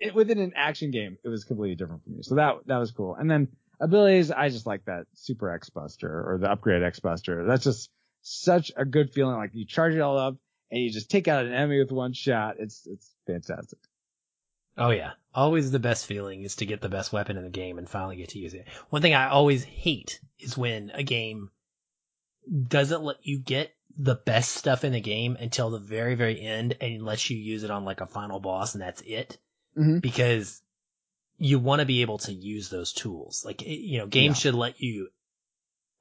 [0.00, 2.18] It, within an action game, it was completely different for me.
[2.22, 3.16] So that that was cool.
[3.16, 3.48] And then
[3.80, 7.44] abilities, I just like that Super X Buster or the upgrade X Buster.
[7.46, 7.90] That's just
[8.22, 9.36] such a good feeling.
[9.36, 10.36] Like you charge it all up
[10.70, 12.56] and you just take out an enemy with one shot.
[12.58, 13.78] It's it's fantastic.
[14.78, 17.78] Oh yeah, always the best feeling is to get the best weapon in the game
[17.78, 18.66] and finally get to use it.
[18.90, 21.50] One thing I always hate is when a game
[22.68, 26.76] doesn't let you get the best stuff in the game until the very very end
[26.80, 29.38] and lets you use it on like a final boss and that's it.
[29.76, 29.98] Mm-hmm.
[29.98, 30.62] Because
[31.38, 33.44] you want to be able to use those tools.
[33.44, 34.50] Like, you know, games yeah.
[34.50, 35.08] should let you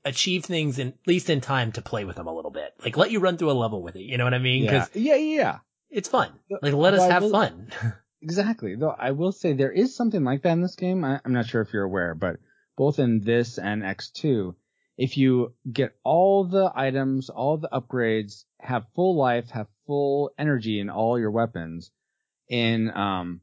[0.04, 2.74] achieve things in, at least in time to play with them a little bit.
[2.84, 4.02] Like, let you run through a level with it.
[4.02, 4.64] You know what I mean?
[4.64, 4.88] Yeah.
[4.94, 5.60] yeah, yeah.
[5.90, 6.32] It's fun.
[6.50, 7.72] Like, let us have fun.
[8.22, 8.76] exactly.
[8.76, 11.03] Though I will say there is something like that in this game.
[11.03, 12.38] I, I'm not sure if you're aware, but
[12.76, 14.55] both in this and X2,
[14.97, 20.80] if you get all the items, all the upgrades, have full life, have full energy
[20.80, 21.91] in all your weapons,
[22.49, 23.41] in um,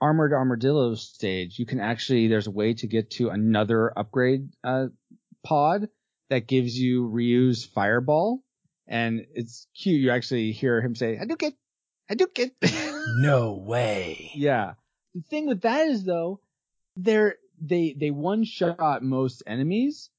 [0.00, 4.86] Armored Armadillo stage, you can actually there's a way to get to another upgrade uh,
[5.42, 5.88] pod
[6.30, 8.42] that gives you Ryu's Fireball,
[8.86, 10.00] and it's cute.
[10.00, 11.54] You actually hear him say Hadouken,
[12.10, 12.50] Hadouken.
[13.18, 14.30] no way.
[14.34, 14.74] Yeah.
[15.14, 16.40] The thing with that is though,
[16.96, 20.10] they're they they one shot most enemies,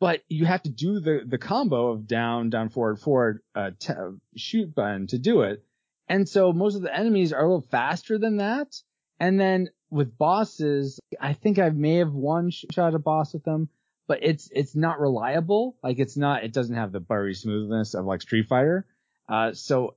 [0.00, 3.92] but you have to do the the combo of down down forward forward uh, t-
[4.36, 5.64] shoot button to do it.
[6.08, 8.74] And so most of the enemies are a little faster than that.
[9.20, 13.68] And then with bosses, I think I may have one shot a boss with them,
[14.08, 15.76] but it's it's not reliable.
[15.82, 18.86] Like it's not it doesn't have the buttery smoothness of like Street Fighter.
[19.28, 19.94] Uh, so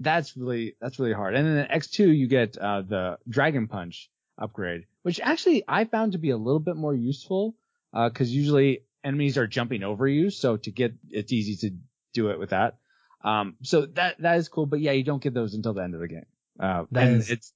[0.00, 1.34] that's really that's really hard.
[1.34, 6.12] And then in X2 you get uh, the Dragon Punch upgrade, which actually I found
[6.12, 7.56] to be a little bit more useful
[7.92, 11.76] because uh, usually enemies are jumping over you, so to get it's easy to
[12.12, 12.76] do it with that.
[13.24, 15.94] Um, so that that is cool, but yeah, you don't get those until the end
[15.94, 16.26] of the game.
[16.58, 17.30] Uh, and is...
[17.30, 17.52] it's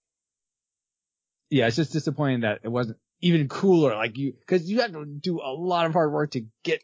[1.50, 3.94] yeah, it's just disappointing that it wasn't even cooler.
[3.94, 6.82] Like you, because you had to do a lot of hard work to get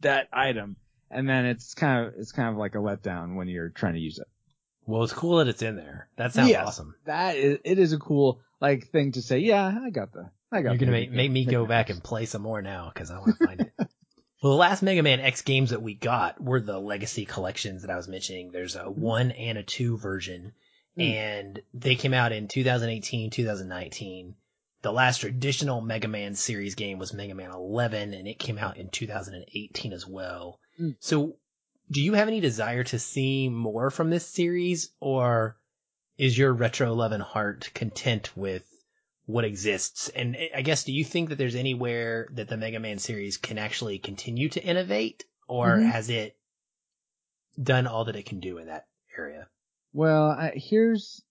[0.00, 0.76] that item,
[1.10, 4.00] and then it's kind of it's kind of like a letdown when you're trying to
[4.00, 4.28] use it.
[4.92, 6.06] Well, it's cool that it's in there.
[6.16, 6.94] That sounds yes, awesome.
[7.06, 9.38] That is, it is a cool like thing to say.
[9.38, 10.72] Yeah, I got the, I got.
[10.72, 13.38] You're gonna make, make me go back and play some more now because I want
[13.38, 13.72] to find it.
[14.42, 17.92] Well, the last Mega Man X games that we got were the Legacy collections that
[17.92, 18.50] I was mentioning.
[18.50, 20.52] There's a one and a two version,
[20.98, 21.14] mm.
[21.14, 24.34] and they came out in 2018, 2019.
[24.82, 28.78] The last traditional Mega Man series game was Mega Man 11, and it came out
[28.78, 30.58] in 2018 as well.
[30.80, 30.96] Mm.
[30.98, 31.36] So,
[31.92, 35.56] do you have any desire to see more from this series, or
[36.18, 38.64] is your retro love and heart content with
[39.26, 40.08] what exists.
[40.08, 43.58] And I guess, do you think that there's anywhere that the Mega Man series can
[43.58, 45.88] actually continue to innovate, or mm-hmm.
[45.88, 46.36] has it
[47.60, 48.86] done all that it can do in that
[49.16, 49.46] area?
[49.92, 51.22] Well, I, here's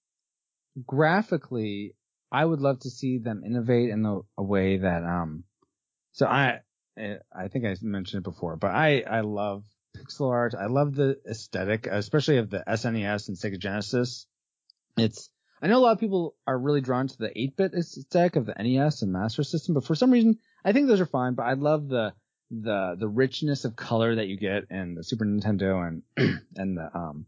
[0.86, 1.96] graphically,
[2.32, 5.44] I would love to see them innovate in a, a way that, um,
[6.14, 6.60] so I,
[6.98, 9.64] I think I mentioned it before, but I, I love
[9.98, 10.56] pixel art.
[10.58, 14.26] I love the aesthetic, especially of the SNES and Sega Genesis.
[14.98, 15.30] It's,
[15.62, 18.56] I know a lot of people are really drawn to the 8-bit aesthetic of the
[18.58, 21.34] NES and Master System, but for some reason, I think those are fine.
[21.34, 22.14] But I love the
[22.52, 26.04] the the richness of color that you get in the Super Nintendo and
[26.56, 27.26] and the um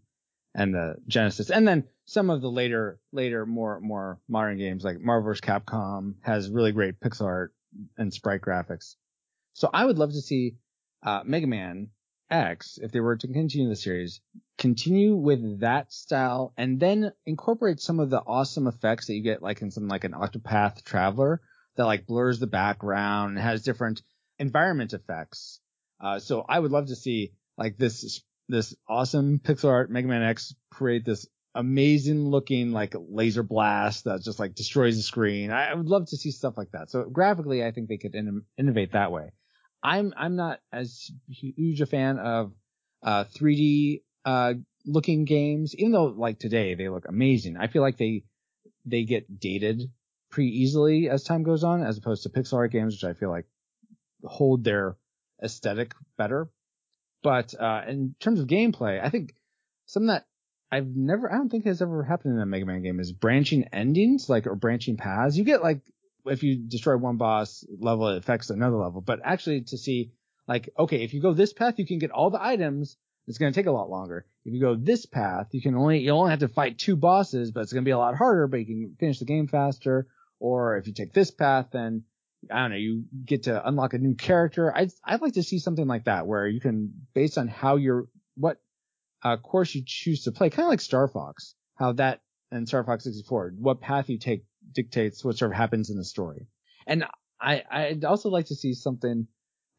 [0.54, 5.00] and the Genesis, and then some of the later later more more modern games like
[5.00, 5.42] Marvel vs.
[5.42, 7.54] Capcom has really great pixel art
[7.98, 8.96] and sprite graphics.
[9.54, 10.58] So I would love to see
[11.04, 11.90] uh, Mega Man
[12.34, 14.22] X, if they were to continue the series,
[14.58, 19.44] continue with that style and then incorporate some of the awesome effects that you get
[19.44, 21.42] like in something like an Octopath Traveler
[21.76, 24.02] that like blurs the background and has different
[24.40, 25.60] environment effects.
[26.02, 30.24] Uh, so I would love to see like this, this awesome pixel art Mega Man
[30.24, 35.52] X create this amazing looking like laser blast that just like destroys the screen.
[35.52, 36.90] I, would love to see stuff like that.
[36.90, 39.32] So graphically, I think they could in- innovate that way.
[39.84, 42.54] I'm I'm not as huge a fan of
[43.04, 44.54] uh 3D uh
[44.86, 47.58] looking games, even though like today they look amazing.
[47.58, 48.24] I feel like they
[48.86, 49.92] they get dated
[50.30, 53.30] pretty easily as time goes on, as opposed to pixel art games, which I feel
[53.30, 53.46] like
[54.24, 54.96] hold their
[55.44, 56.50] aesthetic better.
[57.22, 59.36] But uh in terms of gameplay, I think
[59.86, 60.26] something that
[60.72, 63.66] I've never, I don't think has ever happened in a Mega Man game is branching
[63.72, 65.38] endings, like, or branching paths.
[65.38, 65.82] You get like
[66.26, 69.02] if you destroy one boss level, it affects another level.
[69.02, 70.12] But actually to see
[70.48, 72.98] like, okay, if you go this path, you can get all the items.
[73.28, 74.26] It's going to take a lot longer.
[74.44, 77.52] If you go this path, you can only, you only have to fight two bosses,
[77.52, 80.08] but it's going to be a lot harder, but you can finish the game faster.
[80.40, 82.04] Or if you take this path, then
[82.52, 84.76] I don't know, you get to unlock a new character.
[84.76, 88.08] I'd, I'd like to see something like that where you can, based on how you're,
[88.36, 88.58] what,
[89.24, 92.20] uh, course you choose to play, kind of like Star Fox, how that
[92.52, 94.44] and Star Fox 64, what path you take
[94.74, 96.48] dictates what sort of happens in the story.
[96.86, 97.06] And
[97.40, 99.28] I, I'd also like to see something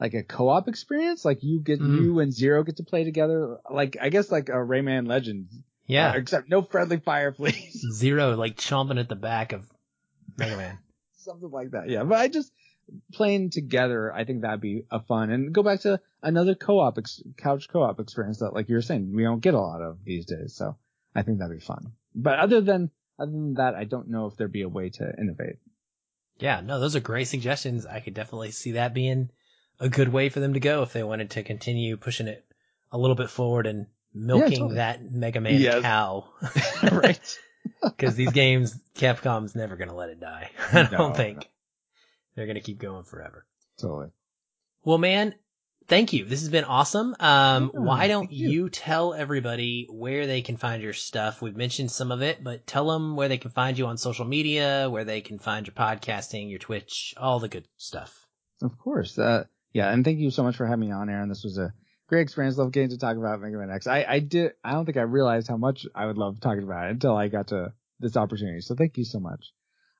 [0.00, 2.02] like a co-op experience, like you get, mm.
[2.02, 3.58] you and Zero get to play together.
[3.70, 5.54] Like, I guess like a Rayman Legends.
[5.86, 6.10] Yeah.
[6.10, 7.84] Uh, except no friendly fire, please.
[7.92, 9.62] Zero like chomping at the back of
[10.36, 10.78] Mega Man.
[11.16, 11.88] something like that.
[11.88, 12.04] Yeah.
[12.04, 12.52] But I just,
[13.12, 17.22] playing together, I think that'd be a fun and go back to another co-op, ex-
[17.36, 20.26] couch co-op experience that, like you were saying, we don't get a lot of these
[20.26, 20.54] days.
[20.54, 20.76] So
[21.14, 21.92] I think that'd be fun.
[22.14, 25.12] But other than other than that, I don't know if there'd be a way to
[25.18, 25.56] innovate.
[26.38, 27.86] Yeah, no, those are great suggestions.
[27.86, 29.30] I could definitely see that being
[29.78, 32.44] a good way for them to go if they wanted to continue pushing it
[32.90, 34.74] a little bit forward and milking yeah, totally.
[34.76, 35.82] that Mega Man yes.
[35.82, 36.28] cow.
[36.92, 37.38] right.
[37.82, 40.50] Because these games, Capcom's never going to let it die.
[40.72, 41.38] I don't think.
[41.38, 41.44] No.
[42.36, 43.46] They're going to keep going forever.
[43.80, 44.08] Totally.
[44.84, 45.34] Well, man,
[45.88, 46.24] thank you.
[46.24, 47.14] This has been awesome.
[47.20, 48.50] Um, Yeah, why don't you.
[48.50, 51.42] you tell everybody where they can find your stuff?
[51.42, 54.24] We've mentioned some of it, but tell them where they can find you on social
[54.24, 58.26] media, where they can find your podcasting, your Twitch, all the good stuff.
[58.62, 59.18] Of course.
[59.18, 61.28] Uh, yeah, and thank you so much for having me on, Aaron.
[61.28, 61.72] This was a
[62.08, 62.56] great experience.
[62.56, 63.86] Love getting to talk about Mega Man X.
[63.86, 64.52] I, I did.
[64.62, 67.28] I don't think I realized how much I would love talking about it until I
[67.28, 68.60] got to this opportunity.
[68.60, 69.52] So thank you so much.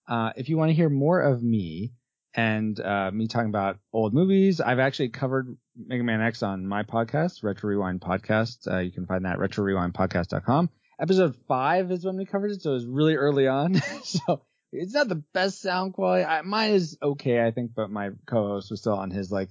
[0.07, 1.93] Uh, if you want to hear more of me
[2.35, 6.83] and uh, me talking about old movies, I've actually covered Mega Man X on my
[6.83, 8.71] podcast, Retro Rewind Podcast.
[8.71, 10.71] Uh, you can find that at retrorewindpodcast.com.
[11.01, 13.75] Episode five is when we covered it, so it was really early on.
[14.03, 16.25] so it's not the best sound quality.
[16.25, 19.51] I, mine is okay, I think, but my co-host was still on his like,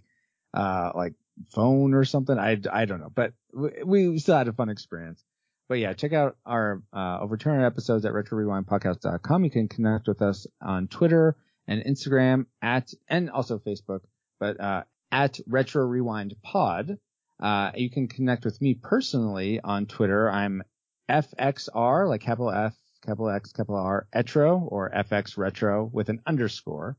[0.53, 1.13] uh, like
[1.53, 2.37] phone or something.
[2.37, 5.23] I, I don't know, but we, we still had a fun experience.
[5.69, 9.43] But yeah, check out our, uh, over 200 episodes at retrorewindpodcast.com.
[9.45, 14.01] You can connect with us on Twitter and Instagram at, and also Facebook,
[14.39, 16.97] but, uh, at Retro Rewind Pod.
[17.39, 20.29] Uh, you can connect with me personally on Twitter.
[20.29, 20.63] I'm
[21.09, 26.97] FXR, like capital F, capital X, capital R, Etro, or FX Retro with an underscore.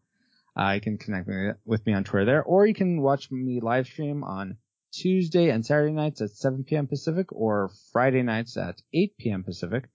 [0.56, 1.28] Uh, you can connect
[1.64, 4.56] with me on Twitter there, or you can watch me live stream on
[4.92, 6.86] Tuesday and Saturday nights at 7 p.m.
[6.86, 9.42] Pacific or Friday nights at 8 p.m.
[9.42, 9.88] Pacific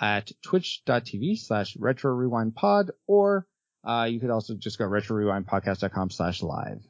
[0.00, 3.48] at twitch.tv slash retro rewind pod, or,
[3.84, 6.82] uh, you could also just go retrorewindpodcast.com slash live.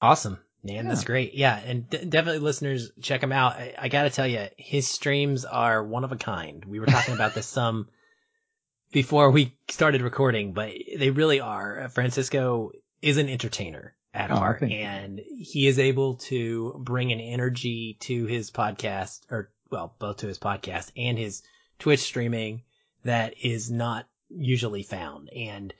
[0.00, 0.38] Awesome.
[0.62, 0.82] Man, Yeah.
[0.90, 1.34] that's great.
[1.34, 1.58] Yeah.
[1.58, 3.54] And d- definitely listeners, check him out.
[3.54, 6.64] I, I gotta tell you, his streams are one of a kind.
[6.64, 7.88] We were talking about this some
[8.92, 11.88] before we started recording, but they really are.
[11.90, 17.96] Francisco is an entertainer at Oh, heart and he is able to bring an energy
[18.00, 21.42] to his podcast or well, both to his podcast and his
[21.78, 22.62] Twitch streaming
[23.04, 25.30] that is not usually found.
[25.32, 25.72] And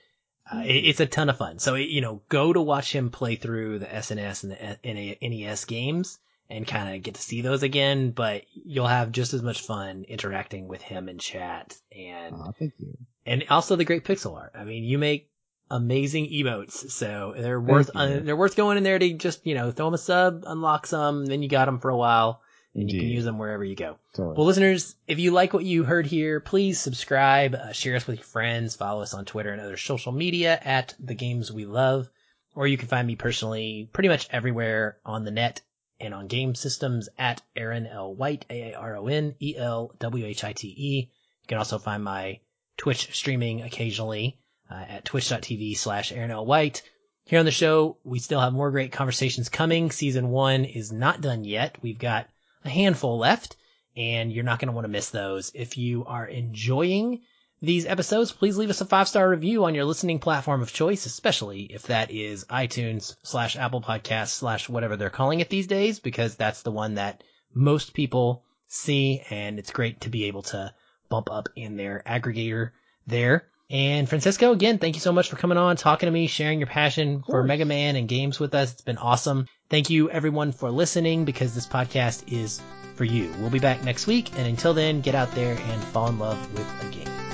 [0.53, 1.59] uh, it, it's a ton of fun.
[1.59, 6.19] So, you know, go to watch him play through the SNES and the NES games
[6.49, 10.05] and kind of get to see those again, but you'll have just as much fun
[10.09, 12.97] interacting with him in chat and, Aw, thank you.
[13.25, 14.53] and also the great pixel art.
[14.55, 15.31] I mean, you make
[15.71, 19.71] amazing emotes, so they're worth, uh, they're worth going in there to just, you know,
[19.71, 22.43] throw them a sub, unlock some, then you got them for a while
[22.75, 23.99] and you can use them wherever you go.
[24.14, 24.37] Totally.
[24.37, 28.18] Well, listeners, if you like what you heard here, please subscribe, uh, share us with
[28.18, 32.09] your friends, follow us on Twitter and other social media at the games we love,
[32.55, 35.62] or you can find me personally pretty much everywhere on the net
[35.99, 38.14] and on game systems at Aaron L.
[38.14, 41.11] White, A-A-R-O-N, E E-L-W-H-I-T-E.
[41.43, 42.41] You can also find my
[42.77, 44.39] Twitch streaming occasionally
[44.71, 46.47] uh, at twitch.tv slash Aaron L.
[46.47, 46.83] White.
[47.25, 49.91] Here on the show, we still have more great conversations coming.
[49.91, 51.77] Season one is not done yet.
[51.83, 52.29] We've got
[52.65, 53.57] a handful left
[53.97, 55.51] and you're not going to want to miss those.
[55.55, 57.23] If you are enjoying
[57.63, 61.07] these episodes, please leave us a five star review on your listening platform of choice,
[61.07, 66.01] especially if that is iTunes slash Apple Podcasts slash whatever they're calling it these days,
[66.01, 67.23] because that's the one that
[67.55, 69.23] most people see.
[69.29, 70.73] And it's great to be able to
[71.09, 72.71] bump up in their aggregator
[73.07, 73.49] there.
[73.69, 76.67] And Francisco, again, thank you so much for coming on, talking to me, sharing your
[76.67, 77.45] passion for.
[77.45, 78.73] Mega Man and games with us.
[78.73, 79.47] It's been awesome.
[79.71, 82.61] Thank you everyone for listening because this podcast is
[82.97, 83.33] for you.
[83.39, 84.37] We'll be back next week.
[84.37, 87.30] And until then, get out there and fall in love with a game.